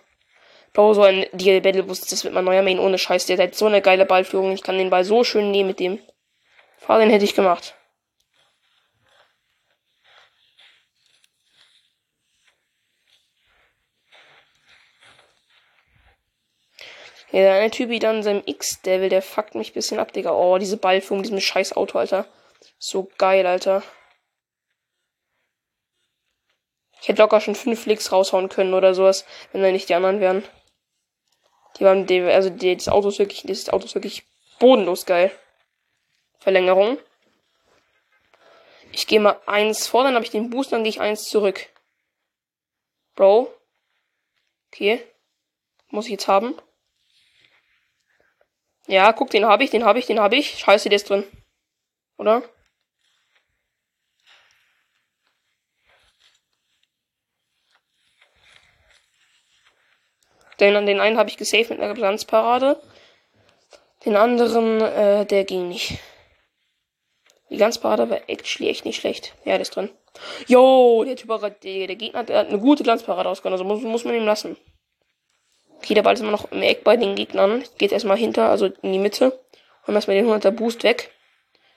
Bro, 0.73 0.95
so 0.95 1.03
ein 1.03 1.27
Deal 1.33 1.61
Battle 1.61 1.83
Bus, 1.83 2.03
das 2.03 2.25
wird 2.25 2.35
mein 2.35 2.45
neuer 2.45 2.63
Main 2.63 2.79
ohne 2.79 2.99
Scheiß. 2.99 3.27
Der 3.27 3.39
hat 3.39 3.55
so 3.55 3.67
eine 3.67 3.83
geile 3.83 4.05
Ballführung. 4.07 4.53
Ich 4.53 4.63
kann 4.63 4.79
den 4.79 4.91
Ball 4.91 5.05
so 5.05 5.25
schön 5.25 5.51
nehmen 5.51 5.69
mit 5.69 5.81
dem. 5.81 5.99
Fahr 6.77 6.99
den 6.99 7.11
hätte 7.11 7.25
ich 7.25 7.35
gemacht. 7.35 7.75
Ja, 17.31 17.41
der 17.41 17.55
eine 17.55 17.71
Typ 17.71 17.99
dann 18.01 18.23
seinem 18.23 18.43
X-Devil, 18.47 19.11
der 19.11 19.21
fuckt 19.21 19.55
mich 19.55 19.75
bisschen 19.75 19.99
ab, 19.99 20.13
Digga. 20.13 20.33
Oh, 20.33 20.57
diese 20.57 20.79
Ballführung, 20.79 21.23
diesem 21.23 21.41
scheiß 21.41 21.77
Auto, 21.77 21.99
Alter. 21.99 22.27
So 22.79 23.11
geil, 23.19 23.47
Alter. 23.47 23.83
Ich 27.01 27.09
hätte 27.09 27.23
locker 27.23 27.41
schon 27.41 27.55
fünf 27.55 27.83
Flicks 27.83 28.13
raushauen 28.13 28.49
können 28.49 28.75
oder 28.75 28.95
sowas, 28.95 29.25
wenn 29.53 29.63
da 29.63 29.71
nicht 29.71 29.89
die 29.89 29.95
anderen 29.95 30.21
wären. 30.21 30.45
Die 31.79 31.85
waren, 31.85 32.07
die, 32.07 32.21
also 32.21 32.51
die, 32.51 32.77
das 32.77 32.89
Auto 32.89 33.09
ist 33.09 33.19
wirklich, 33.19 33.43
das 33.43 33.69
Auto 33.69 33.85
ist 33.85 33.95
wirklich 33.95 34.25
bodenlos 34.59 35.07
geil. 35.07 35.31
Verlängerung. 36.39 36.99
Ich 38.93 39.07
gehe 39.07 39.21
mal 39.21 39.41
eins 39.47 39.87
vor, 39.87 40.03
dann 40.03 40.15
habe 40.15 40.25
ich 40.25 40.31
den 40.31 40.51
Boost, 40.51 40.73
dann 40.73 40.83
gehe 40.83 40.91
ich 40.91 41.01
eins 41.01 41.25
zurück. 41.25 41.69
Bro. 43.15 43.53
Okay. 44.73 45.05
Muss 45.91 46.07
ich 46.07 46.13
jetzt 46.13 46.29
haben. 46.29 46.55
Ja, 48.87 49.13
guck, 49.13 49.31
den 49.31 49.47
habe 49.47 49.65
ich, 49.65 49.71
den 49.71 49.85
habe 49.85 49.99
ich, 49.99 50.07
den 50.07 50.21
habe 50.21 50.37
ich. 50.37 50.59
Scheiße, 50.59 50.89
der 50.89 50.97
ist 50.97 51.11
drin. 51.11 51.25
Oder? 52.17 52.43
Den, 60.61 60.87
den 60.87 61.01
einen 61.01 61.19
habe 61.19 61.31
ich 61.31 61.37
gesaved 61.37 61.71
mit 61.71 61.81
einer 61.81 61.95
Glanzparade. 61.95 62.81
Den 64.05 64.17
anderen, 64.17 64.81
äh, 64.81 65.27
der 65.27 65.45
ging 65.45 65.69
nicht. 65.69 65.99
Die 67.51 67.57
Glanzparade 67.57 68.11
war 68.11 68.29
actually 68.29 68.71
echt 68.71 68.85
nicht 68.85 69.01
schlecht. 69.01 69.35
Ja, 69.45 69.53
der 69.53 69.61
ist 69.61 69.75
drin. 69.75 69.91
Yo, 70.47 71.05
der 71.05 71.17
Typ, 71.17 71.29
der, 71.63 71.87
der 71.87 71.97
Gegner 71.97 72.25
der 72.25 72.39
hat 72.39 72.49
eine 72.49 72.59
gute 72.59 72.83
Glanzparade 72.83 73.29
ausgegangen, 73.29 73.55
also 73.55 73.65
muss, 73.65 73.83
muss 73.83 74.05
man 74.05 74.15
ihm 74.15 74.25
lassen. 74.25 74.57
Okay, 75.79 75.95
der 75.95 76.03
Ball 76.03 76.15
ist 76.15 76.21
immer 76.21 76.33
noch 76.33 76.51
im 76.51 76.63
Eck 76.63 76.85
bei 76.85 76.97
den 76.97 77.15
Gegnern. 77.15 77.65
Geht 77.79 77.93
erstmal 77.93 78.17
hinter, 78.17 78.51
also 78.51 78.67
in 78.83 78.93
die 78.93 78.99
Mitte. 78.99 79.39
Holen 79.87 79.95
erstmal 79.95 80.17
den 80.17 80.27
100er 80.27 80.51
Boost 80.51 80.83
weg. 80.83 81.11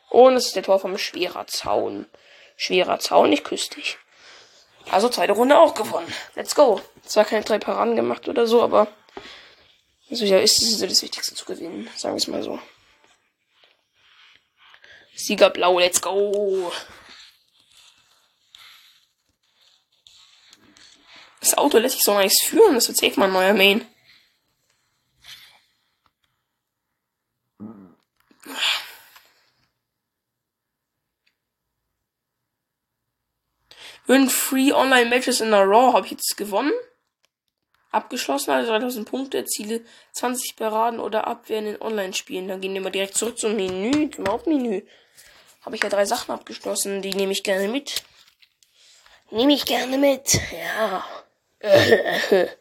Und 0.10 0.34
es 0.34 0.48
ist 0.48 0.56
der 0.56 0.64
Tor 0.64 0.80
vom 0.80 0.98
schwerer 0.98 1.48
Zaun. 1.48 2.08
Schwerer 2.58 3.00
Zaun, 3.00 3.32
ich 3.32 3.44
küsse 3.44 3.76
dich. 3.76 3.98
Also 4.90 5.10
zweite 5.10 5.34
Runde 5.34 5.58
auch 5.58 5.74
gewonnen. 5.74 6.12
Let's 6.36 6.56
go. 6.56 6.82
Zwar 7.04 7.26
keine 7.26 7.44
drei 7.44 7.60
Paraden 7.60 7.96
gemacht 7.96 8.28
oder 8.28 8.48
so, 8.48 8.62
aber 8.62 8.88
also 10.10 10.26
ja, 10.26 10.40
ist 10.40 10.62
es 10.62 10.80
das 10.80 11.02
Wichtigste 11.02 11.36
zu 11.36 11.46
gewinnen, 11.46 11.90
sagen 11.96 12.16
wir 12.16 12.18
es 12.18 12.28
mal 12.28 12.44
so. 12.44 12.60
Sieger 15.16 15.50
blau, 15.50 15.80
let's 15.80 16.02
go. 16.02 16.72
Das 21.40 21.58
Auto 21.58 21.78
lässt 21.78 21.96
sich 21.96 22.04
so 22.04 22.14
nice 22.14 22.44
führen, 22.44 22.76
das 22.76 22.90
wird 22.90 22.98
safe 22.98 23.20
mal 23.20 23.28
ein 23.28 23.34
neuer 23.34 23.54
Main. 23.54 23.88
Win 34.08 34.30
Free 34.30 34.72
Online 34.72 35.10
Matches 35.10 35.42
in 35.42 35.54
a 35.54 35.62
Raw 35.62 35.94
habe 35.94 36.06
ich 36.06 36.12
jetzt 36.14 36.36
gewonnen. 36.38 36.74
Abgeschlossen, 37.92 38.52
also 38.52 38.72
3000 38.72 39.08
Punkte, 39.08 39.46
Ziele 39.46 39.82
20 40.14 40.56
beraten 40.56 41.00
oder 41.00 41.28
abwehren 41.28 41.68
in 41.68 41.82
Online-Spielen. 41.82 42.48
Dann 42.48 42.62
gehen 42.62 42.74
wir 42.74 42.82
mal 42.82 42.90
direkt 42.90 43.16
zurück 43.16 43.38
zum 43.38 43.56
Menü, 43.56 44.10
zum 44.10 44.28
Hauptmenü. 44.28 44.84
Habe 45.62 45.76
ich 45.76 45.84
ja 45.84 45.90
drei 45.90 46.06
Sachen 46.06 46.32
abgeschlossen, 46.32 47.02
die 47.02 47.14
nehme 47.14 47.34
ich 47.34 47.44
gerne 47.44 47.68
mit. 47.68 48.04
Nehme 49.30 49.54
ich 49.54 49.66
gerne 49.66 49.98
mit, 49.98 50.40
ja. 50.52 51.06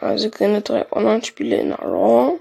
Also 0.00 0.30
keine 0.30 0.62
drei 0.62 0.90
Online-Spiele 0.92 1.56
in 1.56 1.72
Raw. 1.72 2.40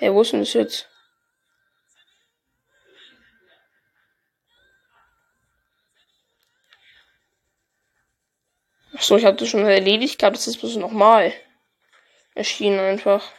Hey, 0.00 0.14
wo 0.14 0.22
ist 0.22 0.32
denn 0.32 0.40
das 0.40 0.54
jetzt? 0.54 0.88
Achso, 8.94 9.18
ich 9.18 9.26
hatte 9.26 9.46
schon 9.46 9.66
erledigt 9.66 10.18
gehabt, 10.18 10.36
das 10.36 10.46
ist 10.46 10.56
bloß 10.56 10.76
nochmal 10.76 11.34
erschienen 12.34 12.80
einfach. 12.80 13.30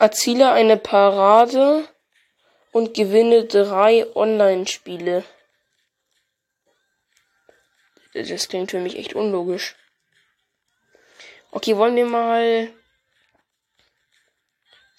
Erziele 0.00 0.50
eine 0.50 0.76
Parade 0.76 1.86
und 2.72 2.94
gewinne 2.94 3.44
drei 3.44 4.12
Online-Spiele. 4.16 5.22
Das 8.26 8.48
klingt 8.48 8.70
für 8.70 8.80
mich 8.80 8.96
echt 8.96 9.14
unlogisch. 9.14 9.76
Okay, 11.50 11.76
wollen 11.76 11.96
wir 11.96 12.06
mal 12.06 12.72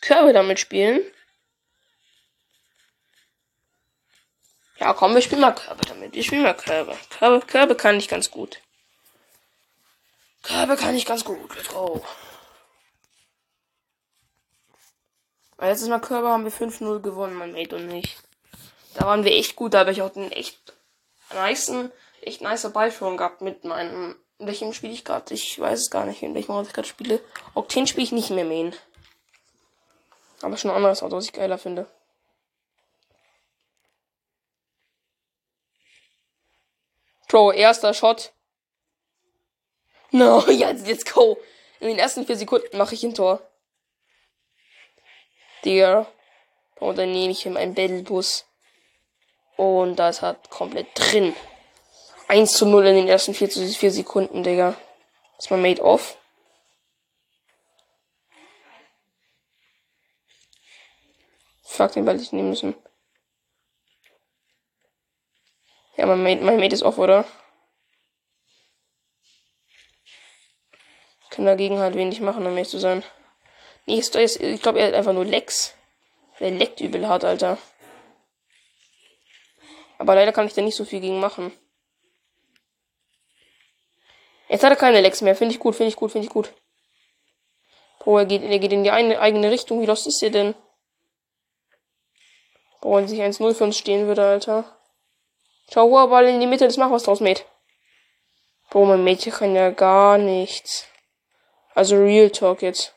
Körbe 0.02 0.34
damit 0.34 0.60
spielen? 0.60 1.02
Ja, 4.78 4.94
komm, 4.94 5.14
wir 5.14 5.22
spielen 5.22 5.42
mal 5.42 5.54
Körbe 5.54 5.82
damit. 5.86 6.14
Wir 6.14 6.24
spielen 6.24 6.44
mal 6.44 6.56
Körbe. 6.56 6.98
Körbe, 7.10 7.46
Körbe 7.46 7.76
kann 7.76 7.98
ich 7.98 8.08
ganz 8.08 8.32
gut. 8.32 8.62
Körbe 10.42 10.78
kann 10.78 10.96
ich 10.96 11.06
ganz 11.06 11.26
gut. 11.26 11.54
Let's 11.56 11.68
go. 11.68 12.02
Letztes 15.58 15.90
Mal 15.90 16.00
Körbe 16.00 16.30
haben 16.30 16.46
wir 16.46 16.54
5-0 16.54 17.02
gewonnen, 17.02 17.36
mein 17.36 17.52
Mate 17.52 17.76
und 17.76 17.92
ich. 17.92 18.18
Da 18.94 19.06
waren 19.06 19.26
wir 19.26 19.34
echt 19.34 19.58
gut, 19.58 19.74
da 19.74 19.80
habe 19.80 19.92
ich 19.92 20.02
auch 20.02 20.12
den 20.12 20.32
echt 20.32 20.74
nicen, 21.34 21.92
echt 22.22 22.42
nicer 22.42 22.70
Ballführung 22.70 23.18
gehabt 23.18 23.42
mit 23.42 23.64
meinem. 23.64 24.16
In 24.38 24.48
welchem 24.48 24.72
spiele 24.72 24.94
ich 24.94 25.04
gerade? 25.04 25.34
Ich 25.34 25.60
weiß 25.60 25.80
es 25.80 25.92
gar 25.92 26.06
nicht, 26.06 26.24
in 26.24 26.34
welchem 26.34 26.54
Ort 26.54 26.68
ich 26.68 26.74
gerade 26.74 26.88
spiele. 26.88 27.22
Octane 27.56 27.88
spiele 27.88 28.06
ich 28.06 28.14
nicht 28.14 28.30
mehr 28.30 28.46
Main. 28.46 28.74
Aber 30.42 30.56
schon 30.56 30.72
ein 30.72 30.78
anderes 30.78 31.04
Auto, 31.04 31.18
was 31.18 31.26
ich 31.26 31.34
geiler 31.34 31.58
finde. 31.58 31.88
Bro, 37.28 37.52
erster 37.52 37.94
Shot. 37.94 38.34
No, 40.12 40.44
jetzt, 40.48 40.88
jetzt 40.88 41.14
go. 41.14 41.38
In 41.80 41.88
den 41.88 42.00
ersten 42.00 42.26
vier 42.26 42.38
Sekunden 42.38 42.78
mache 42.78 42.96
ich 42.96 43.04
ein 43.04 43.14
Tor. 43.14 43.42
Digga. 45.64 46.08
Dann 46.80 47.12
nehme 47.12 47.32
ich 47.32 47.46
ihm 47.46 47.58
einen 47.58 47.76
Battlebus. 47.76 48.46
Und 49.60 49.98
das 49.98 50.22
hat 50.22 50.50
komplett 50.50 50.88
drin. 50.96 51.36
1 52.30 52.54
zu 52.54 52.66
0 52.66 52.88
in 52.88 52.96
den 52.96 53.08
ersten 53.10 53.34
4 53.34 53.50
zu 53.50 53.68
4 53.68 53.92
Sekunden, 53.92 54.42
Digga. 54.42 54.78
Ist 55.38 55.52
mal 55.52 55.60
made 55.60 55.84
off. 55.84 56.18
Fuck, 61.62 61.92
den 61.92 62.06
Ball 62.06 62.22
ich 62.22 62.32
nehmen 62.32 62.52
müssen. 62.52 62.74
Ja, 65.98 66.06
mein 66.06 66.24
Mate, 66.24 66.42
mein 66.42 66.56
Mate 66.56 66.76
ist 66.76 66.84
off, 66.84 66.98
oder? 66.98 67.26
Kann 71.32 71.44
dagegen 71.44 71.80
halt 71.80 71.96
wenig 71.96 72.22
machen, 72.22 72.46
um 72.46 72.54
ehrlich 72.54 72.70
zu 72.70 72.80
sein. 72.80 73.04
Nee, 73.88 74.00
ist, 74.00 74.16
ich 74.16 74.62
glaube, 74.62 74.80
er 74.80 74.88
hat 74.88 74.94
einfach 74.94 75.12
nur 75.12 75.26
Lex. 75.26 75.76
Der 76.40 76.52
leckt 76.52 76.80
übel 76.80 77.06
hart, 77.10 77.26
Alter. 77.26 77.58
Aber 80.00 80.16
leider 80.16 80.32
kann 80.32 80.48
ich 80.48 80.54
da 80.54 80.62
nicht 80.62 80.78
so 80.78 80.86
viel 80.86 81.02
gegen 81.02 81.20
machen. 81.20 81.52
Jetzt 84.48 84.64
hat 84.64 84.72
er 84.72 84.78
keine 84.78 85.02
Lex 85.02 85.22
mehr. 85.22 85.36
Finde 85.36 85.54
ich 85.54 85.60
gut, 85.60 85.76
finde 85.76 85.90
ich 85.90 85.96
gut, 85.96 86.12
finde 86.12 86.26
ich 86.26 86.34
gut. 86.34 86.52
Boah, 88.00 88.22
er 88.22 88.26
geht, 88.26 88.42
er 88.42 88.60
geht 88.60 88.72
in 88.72 88.84
die 88.84 88.92
eine, 88.92 89.20
eigene 89.20 89.52
Richtung. 89.52 89.82
Wie 89.82 89.86
lost 89.86 90.08
ist 90.08 90.24
er 90.24 90.30
denn? 90.32 90.56
Boah, 92.82 92.98
wenn 92.98 93.08
sich 93.10 93.20
1-0 93.20 93.54
für 93.54 93.66
uns 93.66 93.78
stehen 93.78 94.08
würde, 94.08 94.24
Alter. 94.24 94.80
Schau, 95.72 95.90
hoher 95.90 96.08
Ball 96.08 96.28
in 96.28 96.40
die 96.40 96.48
Mitte, 96.48 96.66
das 96.66 96.78
macht 96.78 96.92
was 96.92 97.04
draus, 97.04 97.20
Mate. 97.20 97.44
Boah, 98.70 98.88
mein 98.88 99.04
Mädchen 99.04 99.34
kann 99.34 99.54
ja 99.54 99.70
gar 99.70 100.18
nichts. 100.18 100.88
Also 101.76 101.98
Real 101.98 102.30
Talk 102.30 102.62
jetzt. 102.62 102.96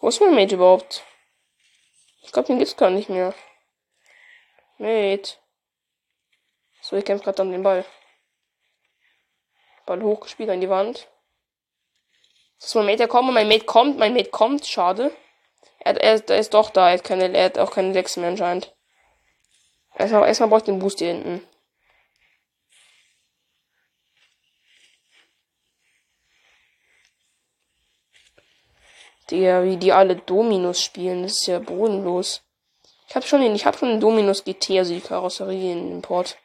Wo 0.00 0.08
ist 0.08 0.20
mein 0.20 0.36
Mate 0.36 0.54
überhaupt? 0.54 1.04
Ich 2.28 2.32
glaube, 2.32 2.48
den 2.48 2.58
gibt's 2.58 2.76
gar 2.76 2.90
nicht 2.90 3.08
mehr. 3.08 3.32
Mate. 4.76 5.38
So, 6.82 6.94
ich 6.94 7.04
kämpfe 7.06 7.24
gerade 7.24 7.40
an 7.40 7.52
den 7.52 7.62
Ball. 7.62 7.86
Ball 9.86 10.02
hochgespielt 10.02 10.50
an 10.50 10.60
die 10.60 10.68
Wand. 10.68 11.08
Ist 12.58 12.74
mein 12.74 12.84
Mate, 12.84 13.08
kommt. 13.08 13.32
Mein 13.32 13.48
Mate 13.48 13.64
kommt. 13.64 13.96
Mein 13.96 14.12
Mate 14.12 14.28
kommt. 14.28 14.66
Schade. 14.66 15.10
Er, 15.78 15.96
er, 15.96 16.22
er 16.28 16.38
ist 16.38 16.52
doch 16.52 16.68
da. 16.68 16.88
Er 16.88 16.98
hat, 16.98 17.04
keine, 17.04 17.34
er 17.34 17.46
hat 17.46 17.58
auch 17.58 17.70
keine 17.70 17.94
6 17.94 18.18
mehr 18.18 18.28
anscheinend. 18.28 18.76
Erstmal, 19.94 20.28
erstmal 20.28 20.50
brauche 20.50 20.58
ich 20.58 20.64
den 20.66 20.80
Boost 20.80 20.98
hier 20.98 21.14
hinten. 21.14 21.48
Digga, 29.30 29.64
wie 29.64 29.76
die 29.76 29.92
alle 29.92 30.16
Dominos 30.16 30.82
spielen, 30.82 31.22
das 31.22 31.32
ist 31.32 31.46
ja 31.46 31.58
bodenlos. 31.58 32.42
Ich 33.08 33.14
hab 33.14 33.26
schon 33.26 33.40
den, 33.40 33.54
ich 33.54 33.66
hab 33.66 33.78
schon 33.78 33.88
den 33.88 34.00
Dominos 34.00 34.44
GT, 34.44 34.78
also 34.78 34.94
die 34.94 35.00
Karosserie 35.00 35.72
in 35.72 35.92
Import. 35.92 36.36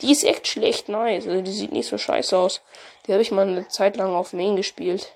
Die 0.00 0.10
ist 0.10 0.24
echt 0.24 0.48
schlecht 0.48 0.88
nice, 0.88 1.26
also 1.26 1.42
die 1.42 1.52
sieht 1.52 1.72
nicht 1.72 1.88
so 1.88 1.98
scheiße 1.98 2.36
aus. 2.36 2.62
Die 3.06 3.12
habe 3.12 3.22
ich 3.22 3.30
mal 3.30 3.46
eine 3.46 3.68
Zeit 3.68 3.96
lang 3.96 4.14
auf 4.14 4.32
Main 4.32 4.56
gespielt. 4.56 5.14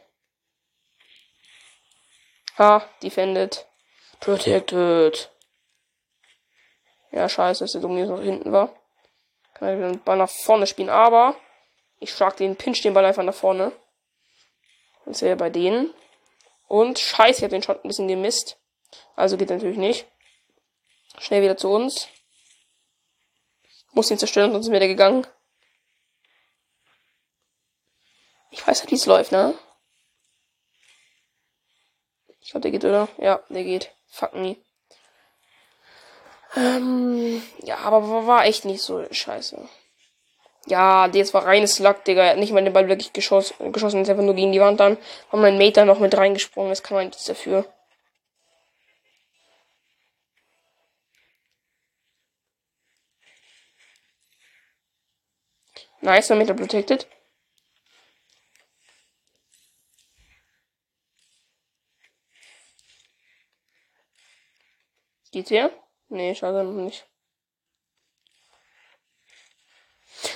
Ha, 2.59 2.89
defended. 3.03 3.67
Protected. 4.21 5.31
Ja, 7.13 7.29
scheiße, 7.29 7.65
dass 7.65 7.73
der 7.73 7.81
Dominos 7.81 8.11
noch 8.11 8.23
hinten 8.23 8.53
war. 8.53 8.75
Kann 9.55 9.75
ich 9.75 9.93
den 9.93 10.03
Ball 10.03 10.17
nach 10.17 10.31
vorne 10.31 10.67
spielen, 10.67 10.91
aber 10.91 11.35
ich 12.01 12.13
schlag 12.13 12.37
den, 12.37 12.57
pinch 12.57 12.83
den 12.83 12.95
Ball 12.95 13.05
einfach 13.05 13.23
nach 13.23 13.35
vorne. 13.35 13.73
Das 15.07 15.23
wäre 15.23 15.37
bei 15.37 15.51
denen. 15.51 15.95
Und 16.69 16.99
scheiße, 16.99 17.39
ich 17.39 17.43
habe 17.43 17.51
den 17.51 17.63
Shot 17.63 17.85
ein 17.85 17.89
bisschen 17.89 18.09
gemisst. 18.09 18.59
Also 19.17 19.37
geht 19.37 19.51
natürlich 19.51 19.79
nicht. 19.79 20.07
Schnell 21.19 21.43
wieder 21.43 21.57
zu 21.57 21.69
uns. 21.69 22.09
Muss 23.93 24.11
ihn 24.11 24.19
zerstören, 24.19 24.53
sonst 24.53 24.67
sind 24.67 24.75
wir 24.75 24.87
gegangen. 24.87 25.27
Ich 28.51 28.67
weiß 28.67 28.81
halt, 28.81 28.91
wie 28.91 28.97
es 28.97 29.07
läuft, 29.07 29.33
ne? 29.33 29.59
Ich 32.41 32.51
glaube, 32.51 32.63
der 32.63 32.71
geht, 32.71 32.85
oder? 32.85 33.09
Ja, 33.19 33.43
der 33.49 33.65
geht. 33.65 33.91
Fuck 34.07 34.35
me. 34.35 34.57
Ähm, 36.57 37.43
ja, 37.63 37.79
aber 37.79 38.27
war 38.27 38.45
echt 38.45 38.65
nicht 38.65 38.83
so 38.83 39.07
scheiße. 39.11 39.69
Ja, 40.69 41.09
das 41.09 41.33
war 41.33 41.47
reines 41.47 41.79
Luck, 41.79 42.05
Digga. 42.05 42.23
Er 42.23 42.31
hat 42.33 42.39
nicht 42.39 42.53
mal 42.53 42.63
den 42.63 42.73
Ball 42.73 42.89
wirklich 42.89 43.13
geschossen. 43.15 43.73
Geschossen 43.73 44.03
ist 44.03 44.11
einfach 44.11 44.23
nur 44.23 44.35
gegen 44.35 44.53
die 44.53 44.61
Wand 44.61 44.81
dann. 44.81 44.99
War 45.31 45.41
mein 45.41 45.57
Mate 45.59 45.87
noch 45.87 45.99
mit 45.99 46.17
reingesprungen. 46.17 46.71
Das 46.71 46.83
kann 46.83 46.97
man 46.97 47.07
nichts 47.07 47.25
dafür. 47.25 47.65
Nice, 56.01 56.29
mein 56.31 56.39
Mate 56.39 56.55
protected. 56.55 57.07
Geht's 65.33 65.49
hier? 65.49 65.71
Nee, 66.09 66.35
schade 66.35 66.63
noch 66.65 66.73
nicht. 66.73 67.07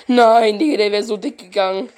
Nein, 0.06 0.58
Digga, 0.58 0.76
der 0.76 0.92
wäre 0.92 1.02
so 1.02 1.16
dick 1.16 1.38
gegangen. 1.38 1.90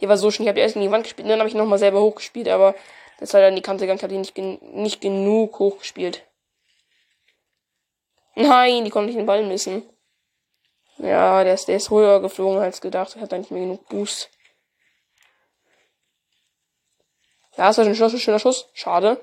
Der 0.00 0.08
war 0.08 0.16
so 0.16 0.30
schön. 0.30 0.44
Ich 0.44 0.48
habe 0.48 0.60
erst 0.60 0.76
in 0.76 0.82
die 0.82 0.90
Wand 0.90 1.04
gespielt, 1.04 1.28
dann 1.28 1.38
habe 1.38 1.48
ich 1.48 1.54
nochmal 1.54 1.78
selber 1.78 2.00
hochgespielt, 2.00 2.48
aber 2.48 2.74
Das 3.18 3.34
hat 3.34 3.40
er 3.40 3.48
in 3.48 3.56
die 3.56 3.62
Kante 3.62 3.84
gegangen. 3.84 3.98
Ich 3.98 4.02
hatte 4.04 4.14
ihn 4.14 4.20
nicht, 4.20 4.34
gen 4.34 4.58
nicht 4.62 5.00
genug 5.00 5.58
hochgespielt. 5.58 6.24
Nein, 8.36 8.84
die 8.84 8.90
konnte 8.90 9.10
ich 9.10 9.16
den 9.16 9.26
Ball 9.26 9.44
missen. 9.44 9.82
Ja, 10.98 11.42
der 11.44 11.54
ist, 11.54 11.66
der 11.66 11.76
ist 11.76 11.90
höher 11.90 12.20
geflogen 12.20 12.60
als 12.60 12.80
gedacht. 12.80 13.16
Er 13.16 13.22
hat 13.22 13.32
da 13.32 13.38
nicht 13.38 13.50
mehr 13.50 13.62
genug 13.62 13.88
Boost. 13.88 14.30
Ja, 17.56 17.70
ist 17.70 17.78
ein 17.80 17.94
schöner, 17.94 18.16
schöner 18.16 18.38
Schuss. 18.38 18.68
Schade. 18.72 19.20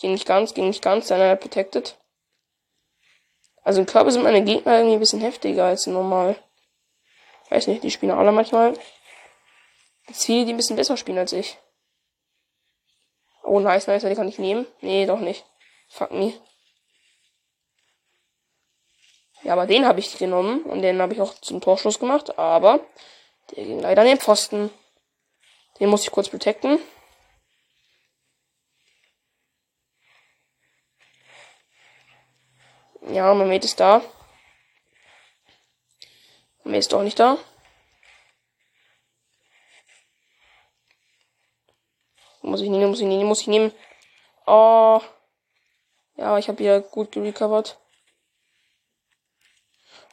Ging 0.00 0.12
nicht 0.12 0.26
ganz, 0.26 0.54
ging 0.54 0.68
nicht 0.68 0.82
ganz. 0.82 1.08
Seiner 1.08 1.30
hat 1.30 1.40
protected. 1.40 1.98
Also 3.62 3.80
im 3.80 3.86
Körper 3.86 4.12
sind 4.12 4.22
meine 4.22 4.44
Gegner 4.44 4.76
irgendwie 4.76 4.94
ein 4.96 5.00
bisschen 5.00 5.20
heftiger 5.20 5.64
als 5.64 5.88
normal. 5.88 6.36
Weiß 7.50 7.66
nicht, 7.68 7.82
die 7.82 7.90
spielen 7.90 8.12
alle 8.12 8.32
manchmal. 8.32 8.72
Gibt 10.06 10.18
viele, 10.18 10.44
die 10.44 10.52
ein 10.52 10.56
bisschen 10.56 10.76
besser 10.76 10.96
spielen 10.96 11.18
als 11.18 11.32
ich. 11.32 11.58
Oh, 13.42 13.60
nice, 13.60 13.86
nice, 13.86 14.02
die 14.02 14.14
kann 14.14 14.28
ich 14.28 14.38
nehmen. 14.38 14.66
Nee, 14.80 15.06
doch 15.06 15.20
nicht. 15.20 15.44
Fuck 15.88 16.10
me. 16.10 16.34
Ja, 19.42 19.52
aber 19.52 19.66
den 19.66 19.86
habe 19.86 20.00
ich 20.00 20.18
genommen 20.18 20.62
und 20.64 20.82
den 20.82 21.00
habe 21.00 21.12
ich 21.12 21.20
auch 21.20 21.34
zum 21.34 21.60
Torschuss 21.60 22.00
gemacht, 22.00 22.38
aber 22.38 22.80
der 23.52 23.64
ging 23.64 23.80
leider 23.80 24.02
an 24.02 24.08
den 24.08 24.18
Pfosten. 24.18 24.70
Den 25.78 25.88
muss 25.88 26.02
ich 26.02 26.10
kurz 26.10 26.28
protecten. 26.28 26.80
Ja, 33.08 33.32
mein 33.34 33.48
Mate 33.48 33.66
ist 33.66 33.78
da. 33.78 34.02
Mate 36.66 36.78
ist 36.78 36.92
doch 36.92 37.02
nicht 37.02 37.18
da. 37.20 37.38
Muss 42.42 42.60
ich 42.60 42.68
nehmen, 42.68 42.90
muss 42.90 43.00
ich 43.00 43.06
nehmen, 43.06 43.24
muss 43.24 43.40
ich 43.42 43.46
nehmen. 43.46 43.72
Oh. 44.46 45.00
Ja, 46.16 46.38
ich 46.38 46.48
habe 46.48 46.58
wieder 46.58 46.80
gut 46.80 47.12
gerecovert. 47.12 47.78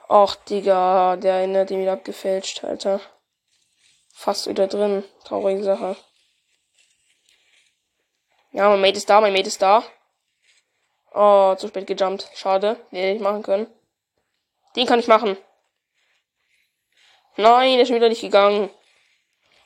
Och, 0.10 0.36
Digga, 0.36 1.16
der 1.16 1.38
eine 1.38 1.62
hat 1.62 1.72
ihn 1.72 1.82
wieder 1.82 1.94
abgefälscht, 1.94 2.64
Alter. 2.64 3.02
Fast 4.14 4.48
wieder 4.48 4.68
drin. 4.68 5.04
Traurige 5.24 5.64
Sache. 5.64 5.96
Ja, 8.52 8.70
mein 8.70 8.82
Mate 8.82 8.98
ist 8.98 9.10
da, 9.10 9.22
mein 9.22 9.34
Mate 9.34 9.48
ist 9.48 9.62
da. 9.62 9.84
Oh, 11.14 11.56
zu 11.56 11.68
spät 11.68 11.88
gejumpt. 11.88 12.30
Schade. 12.36 12.76
Den 12.92 13.00
hätte 13.00 13.16
ich 13.16 13.22
machen 13.22 13.42
können. 13.42 13.68
Den 14.76 14.86
kann 14.86 15.00
ich 15.00 15.08
machen. 15.08 15.36
Nein, 17.36 17.74
der 17.74 17.82
ist 17.82 17.88
schon 17.88 17.98
wieder 17.98 18.10
nicht 18.10 18.22
gegangen. 18.22 18.70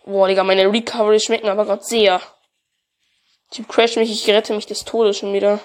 Boah, 0.05 0.27
Digga, 0.27 0.43
meine 0.43 0.71
Recovery 0.71 1.19
schmecken 1.19 1.49
aber 1.49 1.65
gerade 1.65 1.83
sehr. 1.83 2.21
Typ 3.51 3.67
crash 3.67 3.95
mich, 3.95 4.11
ich 4.11 4.29
rette 4.29 4.53
mich 4.53 4.65
des 4.65 4.85
Todes 4.85 5.17
schon 5.17 5.33
wieder. 5.33 5.59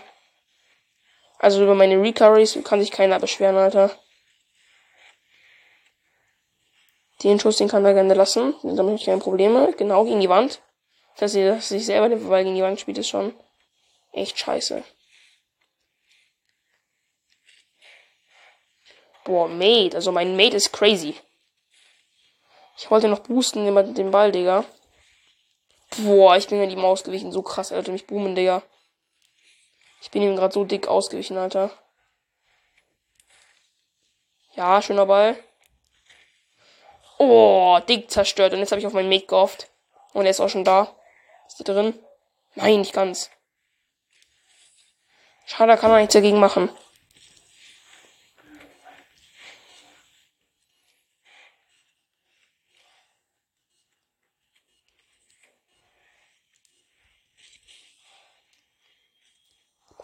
Also 1.38 1.62
über 1.62 1.74
meine 1.74 2.00
Recoveries 2.00 2.58
kann 2.62 2.80
sich 2.80 2.92
keiner 2.92 3.18
beschweren, 3.18 3.56
Alter. 3.56 3.90
Den 7.22 7.40
Schuss, 7.40 7.56
den 7.56 7.68
kann 7.68 7.84
er 7.84 7.94
gerne 7.94 8.14
lassen. 8.14 8.54
Da 8.62 8.82
habe 8.82 8.94
ich 8.94 9.04
keine 9.04 9.20
Probleme. 9.20 9.72
Genau 9.76 10.04
gegen 10.04 10.20
die 10.20 10.28
Wand. 10.28 10.60
Dass 11.18 11.34
er 11.34 11.60
sich 11.60 11.84
selber 11.84 12.08
den 12.08 12.28
Ball 12.28 12.44
gegen 12.44 12.54
die 12.54 12.62
Wand 12.62 12.80
spielt, 12.80 12.98
ist 12.98 13.08
schon 13.08 13.34
echt 14.12 14.38
scheiße. 14.38 14.82
Boah, 19.24 19.48
Mate. 19.48 19.96
Also 19.96 20.12
mein 20.12 20.36
Mate 20.36 20.56
ist 20.56 20.72
crazy. 20.72 21.16
Ich 22.76 22.90
wollte 22.90 23.08
noch 23.08 23.20
boosten 23.20 23.72
mit 23.72 23.98
dem 23.98 24.10
Ball, 24.10 24.32
Digga. 24.32 24.64
Boah, 25.98 26.36
ich 26.36 26.48
bin 26.48 26.58
ja 26.58 26.66
die 26.66 26.76
Maus 26.76 27.04
gewichen. 27.04 27.32
So 27.32 27.42
krass, 27.42 27.72
Alter. 27.72 27.92
Mich 27.92 28.06
boomen, 28.06 28.34
Digga. 28.34 28.62
Ich 30.00 30.10
bin 30.10 30.22
ihm 30.22 30.36
gerade 30.36 30.52
so 30.52 30.64
dick 30.64 30.88
ausgewichen, 30.88 31.36
Alter. 31.36 31.70
Ja, 34.54 34.82
schöner 34.82 35.06
Ball. 35.06 35.36
Oh, 37.18 37.78
dick 37.88 38.10
zerstört. 38.10 38.52
Und 38.52 38.60
jetzt 38.60 38.72
habe 38.72 38.80
ich 38.80 38.86
auf 38.86 38.92
meinen 38.92 39.08
Mate 39.08 39.26
gehofft. 39.26 39.70
Und 40.12 40.24
er 40.24 40.30
ist 40.30 40.40
auch 40.40 40.48
schon 40.48 40.64
da. 40.64 40.94
Ist 41.46 41.58
der 41.58 41.74
drin? 41.74 41.98
Nein, 42.54 42.80
nicht 42.80 42.92
ganz. 42.92 43.30
Schade, 45.46 45.76
kann 45.76 45.90
man 45.90 46.00
nichts 46.00 46.14
dagegen 46.14 46.40
machen. 46.40 46.70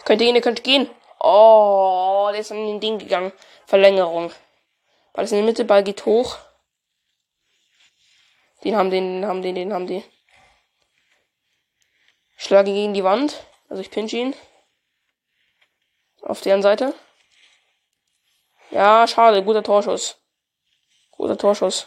Könnt 0.08 0.22
gehen, 0.22 0.36
ihr 0.36 0.40
könnt 0.40 0.64
gehen. 0.64 0.88
Oh, 1.20 2.28
der 2.30 2.40
ist 2.40 2.50
an 2.50 2.66
den 2.66 2.80
Ding 2.80 2.98
gegangen. 2.98 3.30
Verlängerung. 3.66 4.32
Ball 5.12 5.26
ist 5.26 5.32
in 5.32 5.36
der 5.36 5.44
Mitte, 5.44 5.66
Ball 5.66 5.84
geht 5.84 6.06
hoch. 6.06 6.38
Den 8.64 8.74
haben 8.74 8.88
den, 8.88 9.20
den 9.20 9.28
haben 9.28 9.42
den, 9.42 9.54
den 9.54 9.70
haben 9.74 9.86
die. 9.86 10.02
Schlage 12.38 12.72
gegen 12.72 12.94
die 12.94 13.04
Wand. 13.04 13.44
Also 13.68 13.82
ich 13.82 13.90
pinch 13.90 14.14
ihn. 14.14 14.34
Auf 16.22 16.40
deren 16.40 16.62
Seite. 16.62 16.94
Ja, 18.70 19.06
schade. 19.06 19.44
Guter 19.44 19.62
Torschuss. 19.62 20.16
Guter 21.10 21.36
Torschuss. 21.36 21.86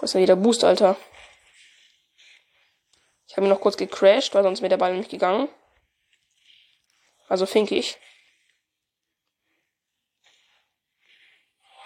Denn 0.00 0.22
wieder 0.22 0.36
Boost, 0.36 0.64
Alter? 0.64 0.96
Ich 3.26 3.36
habe 3.36 3.46
ihn 3.46 3.50
noch 3.50 3.60
kurz 3.60 3.76
gecrashed, 3.76 4.34
weil 4.34 4.42
sonst 4.42 4.62
wäre 4.62 4.70
der 4.70 4.78
Ball 4.78 4.96
nicht 4.96 5.10
gegangen. 5.10 5.50
Also 7.28 7.46
fink 7.46 7.70
ich. 7.70 7.98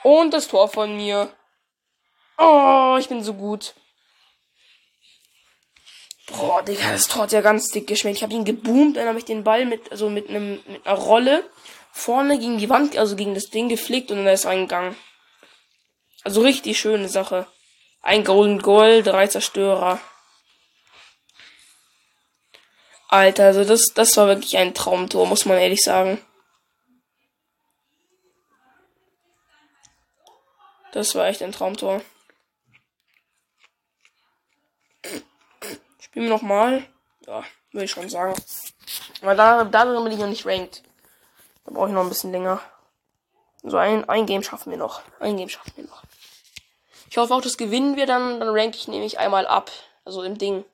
Und 0.03 0.33
das 0.33 0.49
Tor 0.49 0.69
von 0.69 0.97
mir. 0.97 1.33
Oh, 2.39 2.97
ich 2.99 3.09
bin 3.09 3.23
so 3.23 3.35
gut. 3.35 3.75
Boah, 6.29 6.63
Digga, 6.63 6.93
das 6.93 7.09
Tor 7.09 7.23
hat 7.23 7.33
ja 7.33 7.41
ganz 7.41 7.69
dick 7.69 7.87
geschmeckt. 7.87 8.19
Ich 8.19 8.23
habe 8.23 8.35
ihn 8.35 8.45
geboomt, 8.45 8.97
dann 8.97 9.09
habe 9.09 9.19
ich 9.19 9.25
den 9.25 9.45
Ball 9.45 9.65
mit, 9.65 9.91
also 9.91 10.11
mit 10.11 10.29
einem, 10.29 10.63
mit 10.67 10.87
einer 10.87 10.99
Rolle 10.99 11.49
vorne 11.91 12.39
gegen 12.39 12.59
die 12.59 12.69
Wand, 12.69 12.97
also 12.97 13.17
gegen 13.17 13.35
das 13.35 13.51
Ding 13.51 13.69
geflickt 13.69 14.11
und 14.11 14.19
dann 14.19 14.27
ist 14.35 14.45
er 14.45 14.53
eingegangen. 14.53 14.97
Also 16.25 16.43
richtig 16.43 16.79
schöne 16.79 17.09
Sache. 17.09 17.47
Ein 18.03 18.25
Golden 18.25 18.61
Goal, 18.61 19.03
drei 19.03 19.27
Zerstörer. 19.27 20.01
Alter, 23.09 23.47
also 23.47 23.65
das, 23.65 23.87
das 23.95 24.17
war 24.17 24.27
wirklich 24.29 24.57
ein 24.59 24.75
Traumtor, 24.75 25.27
muss 25.27 25.47
man 25.47 25.59
ehrlich 25.59 25.81
sagen. 25.81 26.21
Das 30.93 31.15
war 31.15 31.27
echt 31.27 31.43
ein 31.43 31.53
Traumtor. 31.53 32.03
Spielen 36.01 36.27
wir 36.27 36.31
nochmal. 36.31 36.87
Ja, 37.27 37.45
würde 37.73 37.85
ich 37.85 37.91
schon 37.91 38.09
sagen. 38.09 38.35
Aber 39.23 39.35
da, 39.35 39.65
da 39.65 39.85
bin 39.85 40.13
ich 40.13 40.19
noch 40.19 40.27
nicht 40.27 40.47
ranked. 40.47 40.83
Da 41.65 41.73
brauche 41.73 41.89
ich 41.89 41.95
noch 41.95 42.03
ein 42.03 42.09
bisschen 42.09 42.33
länger. 42.33 42.61
So 43.63 43.77
ein, 43.77 44.09
ein 44.09 44.27
Game 44.27 44.43
schaffen 44.43 44.71
wir 44.71 44.79
noch. 44.79 45.03
Ein 45.21 45.37
Game 45.37 45.49
schaffen 45.49 45.73
wir 45.77 45.85
noch. 45.85 46.03
Ich 47.11 47.17
hoffe 47.17 47.35
auch, 47.35 47.43
das 47.43 47.57
gewinnen 47.57 47.97
wir 47.97 48.07
dann. 48.07 48.41
Dann 48.41 48.49
rank 48.49 48.75
ich 48.75 48.89
nämlich 48.89 49.19
einmal 49.19 49.47
ab. 49.47 49.71
Also 50.05 50.23
im 50.23 50.39
Ding. 50.39 50.65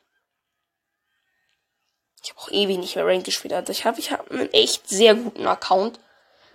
Ich 2.24 2.30
habe 2.30 2.40
auch 2.40 2.50
ewig 2.50 2.78
nicht 2.78 2.96
mehr 2.96 3.06
Rank 3.06 3.24
gespielt. 3.24 3.52
Also 3.52 3.70
ich 3.70 3.84
habe 3.84 4.00
ich 4.00 4.10
hab 4.10 4.30
einen 4.30 4.50
echt 4.54 4.88
sehr 4.88 5.14
guten 5.14 5.46
Account 5.46 6.00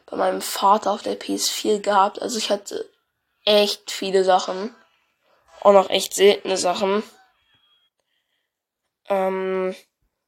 bei 0.08 0.18
meinem 0.18 0.42
Vater 0.42 0.92
auf 0.92 1.04
der 1.04 1.20
PS4 1.20 1.80
gehabt. 1.80 2.20
Also 2.20 2.40
ich 2.40 2.50
hatte 2.50 2.90
echt 3.46 3.92
viele 3.92 4.24
Sachen. 4.24 4.74
Auch 5.62 5.74
noch 5.74 5.92
echt 5.92 6.16
seltene 6.16 6.58
Sachen. 6.58 7.04
Ähm, 9.10 9.76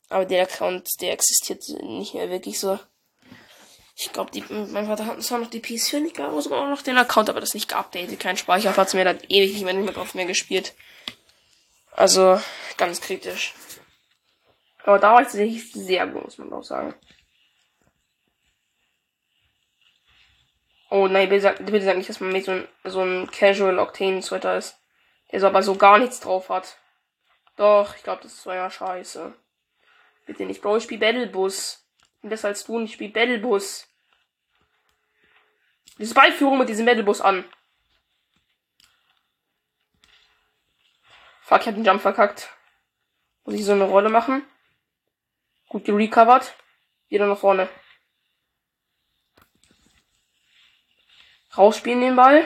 aber 0.09 0.25
der 0.25 0.43
Account, 0.43 0.87
der 1.01 1.13
existiert 1.13 1.63
nicht 1.81 2.13
mehr 2.13 2.29
wirklich 2.29 2.59
so. 2.59 2.77
Ich 3.95 4.11
glaube, 4.13 4.31
mein 4.49 4.85
Vater 4.85 5.07
hat 5.07 5.23
zwar 5.23 5.39
noch 5.39 5.49
die 5.49 5.59
PS4, 5.59 6.05
ich 6.05 6.13
glaube 6.13 6.39
sogar 6.41 6.61
auch 6.61 6.69
noch 6.69 6.81
den 6.81 6.97
Account, 6.97 7.29
aber 7.29 7.39
das 7.39 7.53
nicht 7.53 7.69
geupdatet. 7.69 8.19
Kein 8.19 8.37
Speicherplatz 8.37 8.93
mehr, 8.93 9.05
da 9.05 9.11
hat 9.11 9.23
ewig 9.29 9.53
nicht 9.53 9.63
mehr, 9.63 9.73
nicht 9.73 9.85
mehr 9.85 9.93
drauf 9.93 10.13
mehr 10.13 10.25
gespielt. 10.25 10.73
Also, 11.91 12.39
ganz 12.77 13.01
kritisch. 13.01 13.53
Aber 14.83 14.99
da 14.99 15.13
war 15.13 15.21
ich 15.21 15.27
tatsächlich 15.27 15.71
sehr 15.73 16.07
gut, 16.07 16.23
muss 16.23 16.37
man 16.37 16.53
auch 16.53 16.63
sagen. 16.63 16.93
Oh 20.89 21.07
nein, 21.07 21.29
bitte 21.29 21.41
sag, 21.41 21.65
bitte 21.65 21.81
sag 21.81 21.97
nicht, 21.97 22.09
dass 22.09 22.19
man 22.19 22.33
mit 22.33 22.43
so 22.43 22.51
ein, 22.51 22.67
so 22.83 23.01
ein 23.01 23.29
Casual 23.31 23.79
Octane 23.79 24.21
Sweater 24.21 24.57
ist. 24.57 24.77
Der 25.31 25.39
so 25.39 25.47
aber 25.47 25.63
so 25.63 25.75
gar 25.75 25.97
nichts 25.99 26.19
drauf 26.19 26.49
hat. 26.49 26.77
Doch, 27.55 27.95
ich 27.95 28.03
glaube, 28.03 28.23
das 28.23 28.33
ist 28.33 28.43
so 28.43 28.51
ja 28.51 28.69
scheiße. 28.69 29.33
Bitte 30.25 30.45
nicht, 30.45 30.61
Bro, 30.61 30.77
ich 30.77 30.83
spiel 30.83 30.97
Battlebus. 30.97 31.85
Ich 32.21 32.29
besser 32.29 32.49
als 32.49 32.65
du 32.65 32.75
und 32.75 32.85
ich 32.85 32.93
spiel 32.93 33.09
Battlebus. 33.09 33.87
Diese 35.97 36.13
Beiführung 36.13 36.57
mit 36.57 36.69
diesem 36.69 36.85
Battlebus 36.85 37.21
an. 37.21 37.45
Fuck, 41.41 41.61
ich 41.61 41.67
hab 41.67 41.75
den 41.75 41.85
Jump 41.85 42.01
verkackt. 42.01 42.49
Muss 43.45 43.55
ich 43.55 43.65
so 43.65 43.71
eine 43.73 43.83
Rolle 43.85 44.09
machen. 44.09 44.43
Gut 45.71 45.85
gerecovert. 45.85 46.53
Wieder 47.07 47.27
nach 47.27 47.37
vorne. 47.37 47.69
Rausspielen 51.55 52.01
den 52.01 52.17
Ball. 52.17 52.45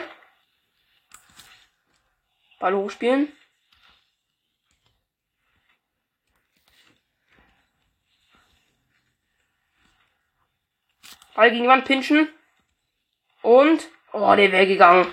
Ball 2.60 2.76
hochspielen. 2.76 3.32
Ball 11.34 11.50
gegen 11.50 11.64
die 11.64 11.68
Wand 11.68 11.84
pinchen. 11.84 12.28
Und. 13.42 13.88
Oh, 14.12 14.36
der 14.36 14.52
wäre 14.52 14.68
gegangen. 14.68 15.12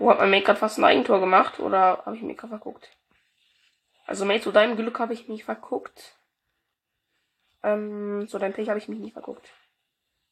Wo 0.00 0.10
hat 0.10 0.18
mein 0.18 0.30
Mate 0.30 0.44
gerade 0.44 0.58
fast 0.58 0.78
ein 0.78 0.84
Eigentor 0.84 1.20
gemacht? 1.20 1.60
Oder 1.60 2.02
habe 2.06 2.16
ich 2.16 2.22
mich 2.22 2.38
gerade 2.38 2.56
verguckt? 2.56 2.88
Also 4.06 4.24
Mate, 4.24 4.40
zu 4.40 4.50
deinem 4.50 4.76
Glück 4.76 4.98
habe 4.98 5.12
ich 5.12 5.28
mich 5.28 5.44
verguckt. 5.44 6.16
Ähm, 7.62 8.26
so 8.26 8.38
dein 8.38 8.54
Pech 8.54 8.70
habe 8.70 8.78
ich 8.78 8.88
mich 8.88 8.98
nicht 8.98 9.12
verguckt. 9.12 9.50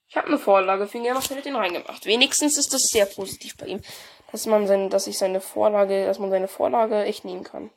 Ich 0.09 0.16
habe 0.16 0.28
eine 0.28 0.38
Vorlage 0.38 0.87
für 0.87 0.96
ihn 0.96 1.12
noch 1.12 1.22
den 1.22 1.54
reingemacht. 1.54 2.07
Wenigstens 2.07 2.57
ist 2.57 2.72
das 2.72 2.85
sehr 2.85 3.04
positiv 3.04 3.59
bei 3.59 3.66
ihm, 3.66 3.83
dass 4.33 4.46
man 4.46 4.66
sein, 4.66 4.88
dass 4.88 5.07
ich 5.07 5.18
seine 5.18 5.42
Vorlage, 5.42 6.07
dass 6.07 6.18
man 6.18 6.31
seine 6.31 6.48
Vorlage 6.48 7.04
echt 7.04 7.26
nehmen 7.26 7.44
kann. 7.44 7.70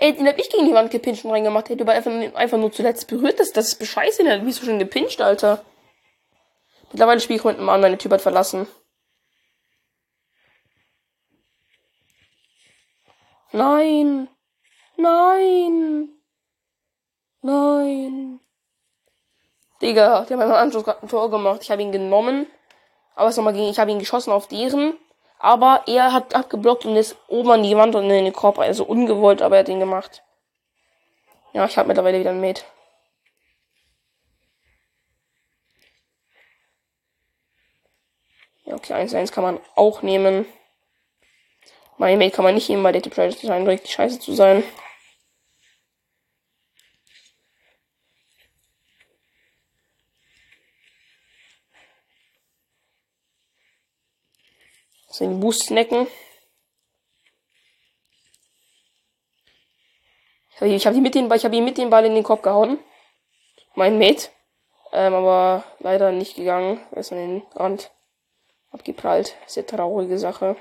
Ey, 0.00 0.12
den 0.12 0.26
hab 0.26 0.38
ich 0.38 0.50
gegen 0.50 0.66
die 0.66 0.74
Wand 0.74 0.90
gepinscht 0.90 1.24
und 1.24 1.30
reingemacht. 1.30 1.68
Hätte 1.68 1.84
aber 1.84 1.92
einfach, 1.92 2.10
einfach 2.34 2.58
nur 2.58 2.72
zuletzt 2.72 3.06
berührt. 3.06 3.38
Das, 3.38 3.52
das 3.52 3.68
ist 3.68 3.78
bescheiße. 3.78 4.24
Den 4.24 4.44
wie 4.44 4.52
so 4.52 4.64
schon 4.64 4.80
gepinscht, 4.80 5.20
Alter. 5.20 5.64
Mittlerweile 6.90 7.20
spiele 7.20 7.38
ich 7.38 7.44
mit 7.44 7.58
einem 7.58 7.68
anderen. 7.68 7.92
Der 7.92 7.98
Typ 7.98 8.10
hat 8.10 8.22
verlassen. 8.22 8.66
Nein. 13.52 14.28
Nein. 14.96 16.08
Nein. 17.40 18.40
Digga, 19.80 20.24
der 20.24 20.38
hat 20.38 20.48
beim 20.48 20.52
Anschluss 20.52 20.84
gerade 20.84 21.02
ein 21.02 21.08
Tor 21.08 21.30
gemacht. 21.30 21.62
Ich 21.62 21.70
habe 21.70 21.82
ihn 21.82 21.92
genommen. 21.92 22.46
Aber 23.14 23.28
es 23.28 23.36
nochmal 23.36 23.52
gegen, 23.52 23.68
ich 23.68 23.78
habe 23.78 23.90
ihn 23.90 23.98
geschossen 23.98 24.32
auf 24.32 24.48
deren. 24.48 24.96
Aber 25.38 25.84
er 25.86 26.12
hat 26.12 26.34
abgeblockt 26.34 26.84
und 26.84 26.96
ist 26.96 27.16
oben 27.28 27.50
an 27.50 27.62
die 27.62 27.76
Wand 27.76 27.94
und 27.94 28.10
in 28.10 28.24
den 28.24 28.32
Korb. 28.32 28.58
Also 28.58 28.84
ungewollt, 28.84 29.40
aber 29.40 29.56
er 29.56 29.60
hat 29.60 29.68
ihn 29.68 29.80
gemacht. 29.80 30.24
Ja, 31.52 31.64
ich 31.64 31.78
habe 31.78 31.88
mittlerweile 31.88 32.20
wieder 32.20 32.30
ein 32.30 32.40
Mate. 32.40 32.64
Ja, 38.64 38.74
okay, 38.74 38.92
1-1 38.92 39.32
kann 39.32 39.44
man 39.44 39.60
auch 39.76 40.02
nehmen. 40.02 40.44
Mein 41.98 42.18
Mate 42.18 42.30
kann 42.30 42.44
man 42.44 42.54
nicht 42.54 42.68
weil 42.70 42.92
der 42.92 43.02
Typ 43.02 43.14
scheint 43.14 43.68
richtig 43.68 43.92
scheiße 43.92 44.20
zu 44.20 44.32
sein. 44.32 44.62
So 55.10 55.24
den 55.24 55.40
Boost 55.40 55.64
snacken. 55.64 56.06
Ich 60.60 60.86
habe 60.86 60.96
ihn 60.96 61.02
mit 61.02 61.14
den, 61.14 61.30
ich 61.32 61.44
habe 61.44 61.56
ihn 61.56 61.64
mit 61.64 61.78
dem 61.78 61.90
Ball 61.90 62.04
in 62.04 62.14
den 62.14 62.24
Kopf 62.24 62.42
gehauen. 62.42 62.78
Mein 63.74 63.98
Mate. 63.98 64.28
Ähm, 64.92 65.14
aber 65.14 65.64
leider 65.80 66.12
nicht 66.12 66.36
gegangen. 66.36 66.80
Er 66.92 66.98
ist 66.98 67.12
an 67.12 67.18
den 67.18 67.42
Rand 67.54 67.90
abgeprallt. 68.70 69.36
Sehr 69.46 69.66
traurige 69.66 70.18
Sache. 70.18 70.56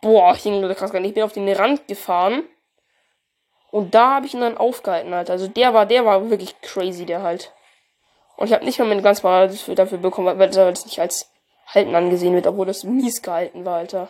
Boah, 0.00 0.34
ich 0.34 0.44
bin 0.44 0.62
krass. 0.74 0.92
Ich 0.94 1.14
bin 1.14 1.22
auf 1.22 1.32
den 1.32 1.48
Rand 1.48 1.86
gefahren. 1.88 2.44
Und 3.70 3.94
da 3.94 4.16
habe 4.16 4.26
ich 4.26 4.34
ihn 4.34 4.40
dann 4.40 4.56
aufgehalten, 4.56 5.12
Alter. 5.12 5.34
Also 5.34 5.48
der 5.48 5.74
war, 5.74 5.86
der 5.86 6.04
war 6.04 6.30
wirklich 6.30 6.60
crazy, 6.62 7.04
der 7.04 7.22
halt. 7.22 7.52
Und 8.36 8.46
ich 8.46 8.52
habe 8.52 8.64
nicht 8.64 8.78
mal 8.78 8.86
meine 8.86 9.02
ganz 9.02 9.20
dafür, 9.20 9.74
dafür 9.74 9.98
bekommen, 9.98 10.38
weil 10.38 10.48
das 10.50 10.86
nicht 10.86 11.00
als 11.00 11.30
Halten 11.66 11.94
angesehen 11.94 12.34
wird, 12.34 12.46
obwohl 12.46 12.66
das 12.66 12.84
mies 12.84 13.20
gehalten 13.20 13.64
war, 13.64 13.78
Alter. 13.78 14.08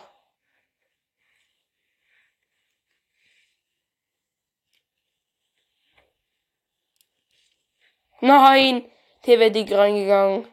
Nein! 8.21 8.89
Der 9.25 9.39
wäre 9.39 9.51
dick 9.51 9.71
reingegangen. 9.71 10.47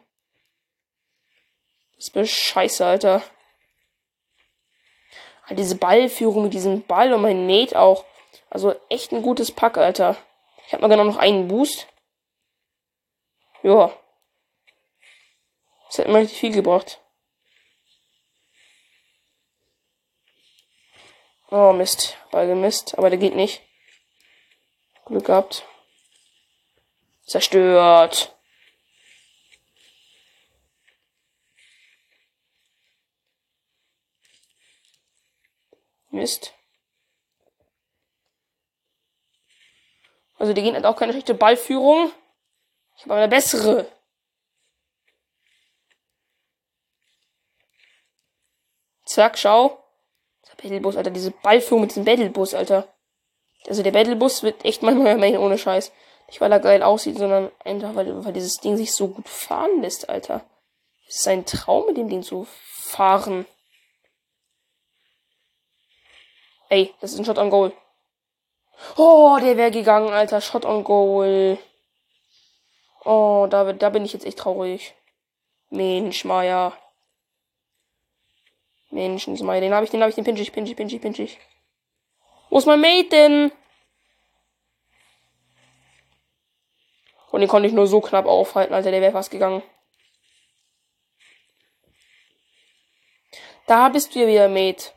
Das 1.95 2.09
ist 2.09 2.31
scheiße, 2.31 2.85
Alter. 2.85 3.23
Diese 5.49 5.77
Ballführung 5.77 6.43
mit 6.43 6.53
diesem 6.53 6.83
Ball 6.83 7.13
und 7.13 7.21
mein 7.21 7.47
Mate 7.47 7.79
auch. 7.79 8.05
Also 8.49 8.75
echt 8.89 9.11
ein 9.11 9.21
gutes 9.21 9.51
Pack, 9.51 9.77
Alter. 9.77 10.17
Ich 10.65 10.73
habe 10.73 10.81
mal 10.81 10.89
genau 10.89 11.05
noch 11.05 11.17
einen 11.17 11.47
Boost. 11.47 11.87
Ja. 13.63 13.91
Das 15.87 15.99
hat 15.99 16.07
mir 16.07 16.19
richtig 16.19 16.39
viel 16.39 16.53
gebracht. 16.53 16.99
Oh 21.49 21.71
Mist. 21.71 22.17
Ball 22.31 22.47
gemisst. 22.47 22.97
Aber 22.97 23.09
der 23.09 23.19
geht 23.19 23.35
nicht. 23.35 23.61
Glück 25.05 25.25
gehabt. 25.25 25.65
Zerstört. 27.25 28.36
Mist. 36.17 36.53
Also 40.35 40.53
die 40.53 40.61
gehen 40.61 40.75
hat 40.75 40.85
auch 40.85 40.97
keine 40.97 41.13
schlechte 41.13 41.33
Ballführung. 41.33 42.11
Ich 42.95 43.03
habe 43.03 43.13
aber 43.13 43.21
eine 43.21 43.29
bessere. 43.29 43.91
Zack, 49.05 49.37
schau. 49.37 49.83
Der 50.47 50.55
Battlebus, 50.61 50.95
Alter, 50.95 51.11
diese 51.11 51.31
Ballführung 51.31 51.81
mit 51.81 51.91
diesem 51.91 52.05
Battlebus, 52.05 52.53
Alter. 52.53 52.93
Also 53.67 53.83
der 53.83 53.91
Battlebus 53.91 54.43
wird 54.43 54.63
echt 54.65 54.83
neuer 54.83 55.17
Main 55.17 55.37
ohne 55.37 55.57
Scheiß. 55.57 55.91
Nicht 56.27 56.41
weil 56.41 56.51
er 56.51 56.59
geil 56.59 56.83
aussieht, 56.83 57.17
sondern 57.17 57.51
einfach 57.63 57.95
weil, 57.95 58.25
weil 58.25 58.33
dieses 58.33 58.55
Ding 58.55 58.77
sich 58.77 58.93
so 58.93 59.07
gut 59.07 59.27
fahren 59.29 59.81
lässt, 59.81 60.09
Alter. 60.09 60.45
Es 61.07 61.21
ist 61.21 61.27
ein 61.27 61.45
Traum, 61.45 61.85
mit 61.87 61.97
dem 61.97 62.09
Ding 62.09 62.21
zu 62.21 62.45
fahren. 62.73 63.45
Ey, 66.69 66.93
das 66.99 67.13
ist 67.13 67.19
ein 67.19 67.25
Shot 67.25 67.37
on 67.37 67.49
Goal. 67.49 67.71
Oh, 68.95 69.37
der 69.41 69.57
wäre 69.57 69.71
gegangen, 69.71 70.13
Alter. 70.13 70.41
Shot 70.41 70.65
on 70.65 70.83
Goal. 70.83 71.57
Oh, 73.05 73.47
da, 73.49 73.71
da 73.73 73.89
bin 73.89 74.05
ich 74.05 74.13
jetzt 74.13 74.25
echt 74.25 74.39
traurig. 74.39 74.93
Mensch, 75.69 76.25
Maya. 76.25 76.73
Menschensmeier. 78.89 79.61
Den 79.61 79.73
habe 79.73 79.85
ich, 79.85 79.91
den 79.91 80.01
habe 80.01 80.09
ich, 80.09 80.15
den 80.15 80.23
pinch 80.23 80.39
ich, 80.39 80.51
pinch 80.51 80.69
ich, 80.69 80.75
pinch 80.75 80.93
ich, 80.93 81.01
pinch 81.01 81.19
ich. 81.19 81.39
Wo 82.49 82.57
ist 82.57 82.65
mein 82.65 82.81
Mate 82.81 83.09
denn? 83.09 83.51
Und 87.31 87.41
den 87.41 87.49
konnte 87.49 87.67
ich 87.67 87.73
nur 87.73 87.87
so 87.87 87.99
knapp 87.99 88.25
aufhalten, 88.25 88.73
Alter, 88.73 88.91
der 88.91 89.01
wäre 89.01 89.11
fast 89.11 89.31
gegangen. 89.31 89.61
Da 93.67 93.89
bist 93.89 94.15
du 94.15 94.19
ja 94.19 94.27
wieder, 94.27 94.47
Mate. 94.47 94.96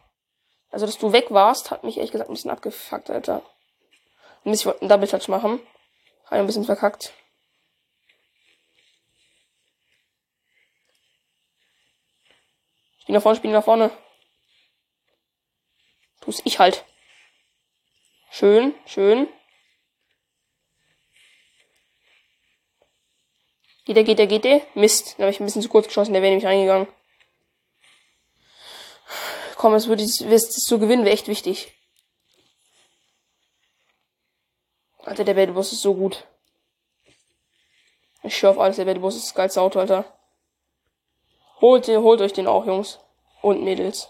Also, 0.70 0.86
dass 0.86 0.98
du 0.98 1.12
weg 1.12 1.30
warst, 1.30 1.70
hat 1.70 1.84
mich 1.84 1.96
ehrlich 1.96 2.12
gesagt 2.12 2.30
ein 2.30 2.34
bisschen 2.34 2.50
abgefuckt, 2.50 3.10
Alter. 3.10 3.42
Und 4.44 4.54
ich 4.54 4.64
wollte 4.64 4.80
einen 4.80 4.88
Double 4.88 5.08
Touch 5.08 5.28
machen. 5.28 5.60
Habe 6.26 6.40
ein 6.40 6.46
bisschen 6.46 6.64
verkackt. 6.64 7.12
Spiel 13.00 13.14
nach 13.14 13.22
vorne, 13.22 13.36
spiel 13.36 13.50
nach 13.50 13.64
vorne. 13.64 13.90
Tu's 16.20 16.40
ich 16.44 16.58
halt. 16.58 16.84
Schön, 18.30 18.74
schön. 18.86 19.28
Geht 23.84 23.96
der, 23.96 24.04
geht 24.04 24.18
der, 24.20 24.26
geht 24.28 24.44
der? 24.44 24.62
Mist, 24.74 25.18
da 25.18 25.24
habe 25.24 25.32
ich 25.32 25.40
ein 25.40 25.46
bisschen 25.46 25.62
zu 25.62 25.68
kurz 25.68 25.88
geschossen, 25.88 26.12
der 26.12 26.22
wäre 26.22 26.30
nämlich 26.30 26.46
reingegangen. 26.46 26.86
Komm, 29.60 29.74
es 29.74 29.88
würde 29.88 30.02
es 30.02 30.52
zu 30.52 30.78
gewinnen, 30.78 31.04
wäre 31.04 31.12
echt 31.12 31.28
wichtig. 31.28 31.74
Alter, 35.04 35.22
der 35.22 35.34
Battlebus 35.34 35.74
ist 35.74 35.82
so 35.82 35.94
gut. 35.94 36.26
Ich 38.22 38.34
schwör 38.34 38.52
auf 38.52 38.58
alles, 38.58 38.76
der 38.76 38.86
Battlebus 38.86 39.16
ist 39.16 39.26
das 39.26 39.34
geilste 39.34 39.60
Auto, 39.60 39.78
Alter. 39.78 40.06
Holt, 41.60 41.88
holt 41.88 42.22
euch 42.22 42.32
den 42.32 42.46
auch, 42.46 42.64
Jungs. 42.64 43.00
Und 43.42 43.62
Mädels. 43.62 44.08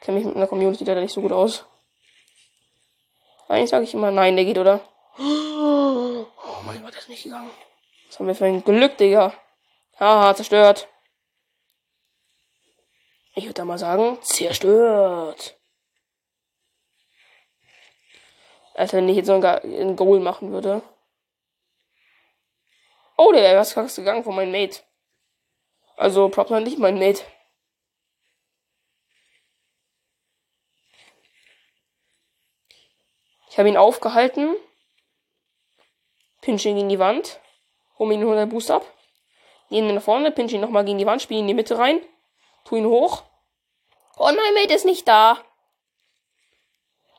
Kenne 0.00 0.18
mich 0.18 0.26
mit 0.26 0.34
einer 0.34 0.48
Community 0.48 0.82
leider 0.82 1.00
nicht 1.00 1.14
so 1.14 1.22
gut 1.22 1.30
aus. 1.30 1.64
Eigentlich 3.46 3.70
sage 3.70 3.84
ich 3.84 3.94
immer, 3.94 4.10
nein, 4.10 4.34
der 4.34 4.44
geht, 4.44 4.58
oder? 4.58 4.80
Oh 5.20 6.26
mein 6.66 6.82
Gott, 6.82 6.94
der 6.94 7.00
ist 7.00 7.08
nicht 7.08 7.22
gegangen. 7.22 7.52
Was 8.08 8.18
haben 8.18 8.26
wir 8.26 8.34
für 8.34 8.46
ein 8.46 8.64
Glück, 8.64 8.98
Digga? 8.98 9.34
Haha, 10.00 10.34
zerstört. 10.34 10.88
Ich 13.38 13.44
würde 13.44 13.54
da 13.54 13.64
mal 13.64 13.78
sagen, 13.78 14.18
zerstört. 14.20 15.60
Als 18.74 18.92
wenn 18.92 19.08
ich 19.08 19.16
jetzt 19.16 19.28
so 19.28 19.34
ein 19.40 19.94
Goal 19.94 20.18
machen 20.18 20.50
würde. 20.50 20.82
Oh, 23.16 23.30
der 23.30 23.42
wäre 23.42 23.58
was 23.60 23.94
gegangen 23.94 24.24
von 24.24 24.34
meinem 24.34 24.50
Mate. 24.50 24.80
Also, 25.96 26.28
Propner 26.28 26.58
nicht 26.58 26.80
mein 26.80 26.98
Mate. 26.98 27.22
Ich 33.50 33.56
habe 33.56 33.68
ihn 33.68 33.76
aufgehalten. 33.76 34.56
Pinch 36.40 36.66
ihn 36.66 36.74
gegen 36.74 36.88
die 36.88 36.98
Wand. 36.98 37.40
Hol 38.00 38.12
ihn 38.12 38.20
100 38.20 38.50
Boost 38.50 38.72
ab. 38.72 38.84
Gehen 39.70 39.86
wir 39.86 39.94
nach 39.94 40.02
vorne, 40.02 40.32
pinch 40.32 40.52
ihn 40.52 40.60
nochmal 40.60 40.84
gegen 40.84 40.98
die 40.98 41.06
Wand, 41.06 41.22
spiele 41.22 41.38
ihn 41.38 41.44
in 41.44 41.48
die 41.48 41.54
Mitte 41.54 41.78
rein. 41.78 42.00
Tu 42.64 42.74
ihn 42.74 42.86
hoch. 42.86 43.27
Oh 44.18 44.26
nein, 44.26 44.54
Mate 44.54 44.74
ist 44.74 44.84
nicht 44.84 45.06
da. 45.06 45.38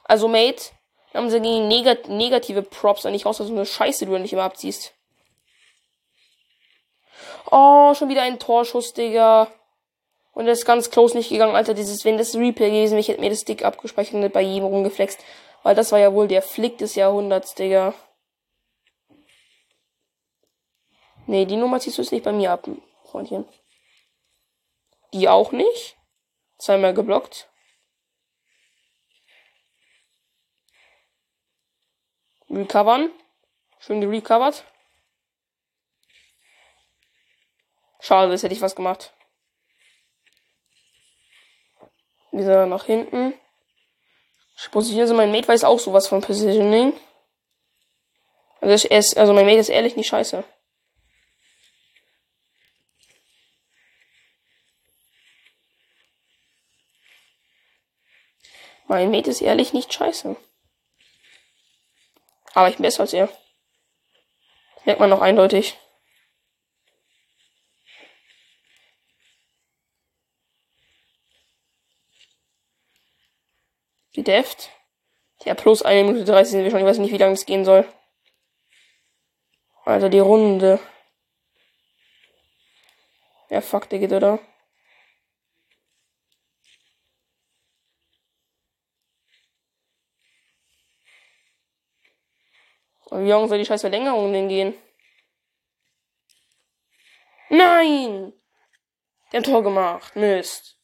Also, 0.03 0.27
Mate, 0.27 0.71
haben 1.13 1.29
sie 1.29 1.39
gegen 1.39 1.67
negat 1.67 2.09
negative 2.09 2.61
Props 2.61 3.05
eigentlich 3.05 3.25
raus, 3.25 3.37
dass 3.37 3.47
du 3.47 3.53
eine 3.53 3.65
Scheiße 3.65 4.05
du 4.05 4.17
nicht 4.17 4.33
immer 4.33 4.43
abziehst. 4.43 4.93
Oh, 7.51 7.93
schon 7.95 8.09
wieder 8.09 8.21
ein 8.21 8.39
Torschuss, 8.39 8.93
Digga. 8.93 9.47
Und 10.33 10.45
der 10.45 10.53
ist 10.53 10.65
ganz 10.65 10.89
close 10.91 11.17
nicht 11.17 11.29
gegangen, 11.29 11.55
Alter. 11.55 11.73
Dieses, 11.73 12.05
wenn 12.05 12.17
das 12.17 12.35
Replay 12.35 12.69
gewesen 12.69 12.91
wäre, 12.91 13.01
ich 13.01 13.07
hätte 13.07 13.21
mir 13.21 13.29
das 13.29 13.41
Stick 13.41 13.63
abgespeichert 13.63 14.15
und 14.15 14.33
bei 14.33 14.41
jedem 14.41 14.67
rumgeflext. 14.67 15.19
Weil 15.63 15.75
das 15.75 15.91
war 15.91 15.99
ja 15.99 16.13
wohl 16.13 16.27
der 16.27 16.41
Flick 16.41 16.77
des 16.77 16.95
Jahrhunderts, 16.95 17.55
Digga. 17.55 17.93
Nee, 21.25 21.45
die 21.45 21.57
Nummer 21.57 21.79
ziehst 21.79 21.97
du 21.97 22.01
jetzt 22.01 22.11
nicht 22.11 22.23
bei 22.23 22.31
mir 22.31 22.51
ab, 22.51 22.67
Freundchen. 23.05 23.45
Die 25.13 25.27
auch 25.27 25.51
nicht. 25.51 25.98
Zweimal 26.59 26.93
geblockt. 26.93 27.49
Recovern. 32.49 33.11
Schön 33.79 34.01
gerecovert. 34.01 34.65
Schade, 38.01 38.31
das 38.31 38.43
hätte 38.43 38.53
ich 38.53 38.61
was 38.61 38.75
gemacht. 38.75 39.13
Wieder 42.31 42.65
nach 42.65 42.85
hinten. 42.85 43.33
Ich 44.57 44.69
positioniere 44.71 45.07
so, 45.07 45.13
mein 45.13 45.31
Mate 45.31 45.47
weiß 45.47 45.63
auch 45.63 45.79
sowas 45.79 46.07
von 46.07 46.21
Positioning. 46.21 46.93
Also, 48.59 48.87
ist, 48.89 49.17
also 49.17 49.33
mein 49.33 49.45
Mate 49.45 49.59
ist 49.59 49.69
ehrlich 49.69 49.95
nicht 49.95 50.07
scheiße. 50.07 50.43
Mein 58.89 59.11
Mate 59.11 59.29
ist 59.29 59.41
ehrlich 59.41 59.71
nicht 59.71 59.93
scheiße. 59.93 60.35
Aber 62.55 62.69
ich 62.69 62.77
bin 62.77 62.83
besser 62.83 63.01
als 63.01 63.13
er. 63.13 63.29
merkt 64.83 64.99
man 64.99 65.11
noch 65.11 65.21
eindeutig. 65.21 65.77
Die 74.15 74.23
Deft. 74.23 74.71
Ja, 75.45 75.53
plus 75.53 75.83
1 75.83 76.07
Minute 76.07 76.25
30 76.25 76.51
sind 76.51 76.63
wir 76.63 76.71
schon. 76.71 76.79
Ich 76.79 76.85
weiß 76.87 76.97
nicht, 76.97 77.13
wie 77.13 77.17
lange 77.17 77.33
es 77.33 77.45
gehen 77.45 77.65
soll. 77.65 77.87
Alter, 79.85 80.09
die 80.09 80.17
Runde. 80.17 80.79
Ja, 83.51 83.61
fuck, 83.61 83.87
der 83.89 83.99
geht, 83.99 84.13
oder? 84.13 84.39
Und 93.11 93.25
wie 93.25 93.29
lange 93.29 93.47
soll 93.47 93.57
die 93.57 93.65
scheiß 93.65 93.81
Verlängerung 93.81 94.31
denn 94.33 94.49
gehen? 94.49 94.73
Nein! 97.49 98.33
Der 99.31 99.43
Tor 99.43 99.63
gemacht. 99.63 100.15
Mist. 100.15 100.77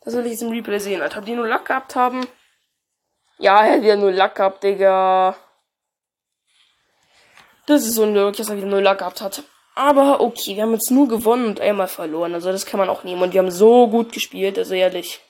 Das 0.00 0.14
will 0.14 0.26
ich 0.26 0.32
jetzt 0.32 0.42
im 0.42 0.50
Replay 0.50 0.78
sehen, 0.78 1.02
Alter. 1.02 1.20
Ob 1.20 1.24
die 1.24 1.34
nur 1.34 1.48
Lack 1.48 1.66
gehabt 1.66 1.96
haben? 1.96 2.26
Ja, 3.38 3.64
er 3.64 3.74
hat 3.74 3.82
wieder 3.82 3.96
nur 3.96 4.12
Lack 4.12 4.36
gehabt, 4.36 4.62
Digga. 4.62 5.36
Das 7.66 7.86
ist 7.86 7.98
unmöglich, 7.98 8.36
dass 8.36 8.50
er 8.50 8.56
wieder 8.56 8.66
nur 8.66 8.82
Lack 8.82 8.98
gehabt 8.98 9.20
hat. 9.20 9.42
Aber 9.74 10.20
okay, 10.20 10.54
wir 10.54 10.62
haben 10.62 10.72
jetzt 10.72 10.90
nur 10.90 11.08
gewonnen 11.08 11.46
und 11.46 11.60
einmal 11.60 11.88
verloren. 11.88 12.34
Also 12.34 12.52
das 12.52 12.66
kann 12.66 12.78
man 12.78 12.88
auch 12.88 13.02
nehmen. 13.02 13.22
Und 13.22 13.32
wir 13.32 13.40
haben 13.40 13.50
so 13.50 13.88
gut 13.88 14.12
gespielt, 14.12 14.58
also 14.58 14.74
ehrlich. 14.74 15.20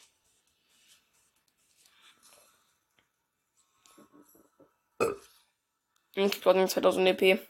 Ich 6.15 6.31
krieg 6.31 6.43
2000 6.43 7.09
EP. 7.09 7.41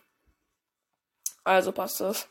Also 1.45 1.73
passt 1.73 2.01
das. 2.01 2.29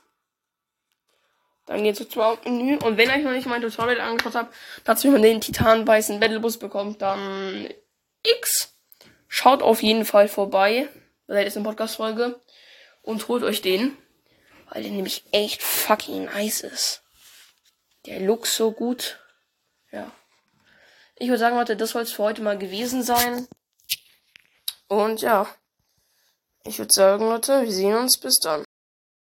Dann 1.65 1.83
geht's 1.83 2.07
zu 2.09 2.19
Menü. 2.45 2.77
Und 2.77 2.97
wenn 2.97 3.09
euch 3.09 3.23
noch 3.23 3.31
nicht 3.31 3.47
mein 3.47 3.61
Tutorial 3.61 4.01
angeschaut 4.01 4.35
habt, 4.35 4.53
dazu 4.83 5.09
man 5.09 5.21
den 5.21 5.39
Titanbeißen 5.39 6.19
Battlebus 6.19 6.57
bekommt, 6.57 7.01
dann 7.01 7.69
X. 8.23 8.73
Schaut 9.27 9.61
auf 9.61 9.81
jeden 9.81 10.05
Fall 10.05 10.27
vorbei 10.27 10.89
bei 11.27 11.35
der 11.35 11.43
letzten 11.45 11.63
Podcast-Folge 11.63 12.39
und 13.01 13.27
holt 13.27 13.43
euch 13.43 13.61
den, 13.61 13.97
weil 14.69 14.83
der 14.83 14.91
nämlich 14.91 15.23
echt 15.31 15.63
fucking 15.63 16.25
nice 16.25 16.61
ist. 16.61 17.03
Der 18.05 18.19
Look 18.19 18.45
so 18.45 18.71
gut. 18.71 19.19
Ja. 19.91 20.11
Ich 21.15 21.29
würde 21.29 21.39
sagen, 21.39 21.55
Leute, 21.55 21.77
das 21.77 21.91
soll 21.91 22.01
es 22.01 22.11
für 22.11 22.23
heute 22.23 22.41
mal 22.41 22.57
gewesen 22.57 23.03
sein. 23.03 23.47
Und 24.87 25.21
ja. 25.21 25.47
Ich 26.65 26.79
würde 26.79 26.93
sagen, 26.93 27.25
Leute, 27.25 27.63
wir 27.63 27.71
sehen 27.71 27.95
uns. 27.95 28.17
Bis 28.17 28.35
dann. 28.41 28.63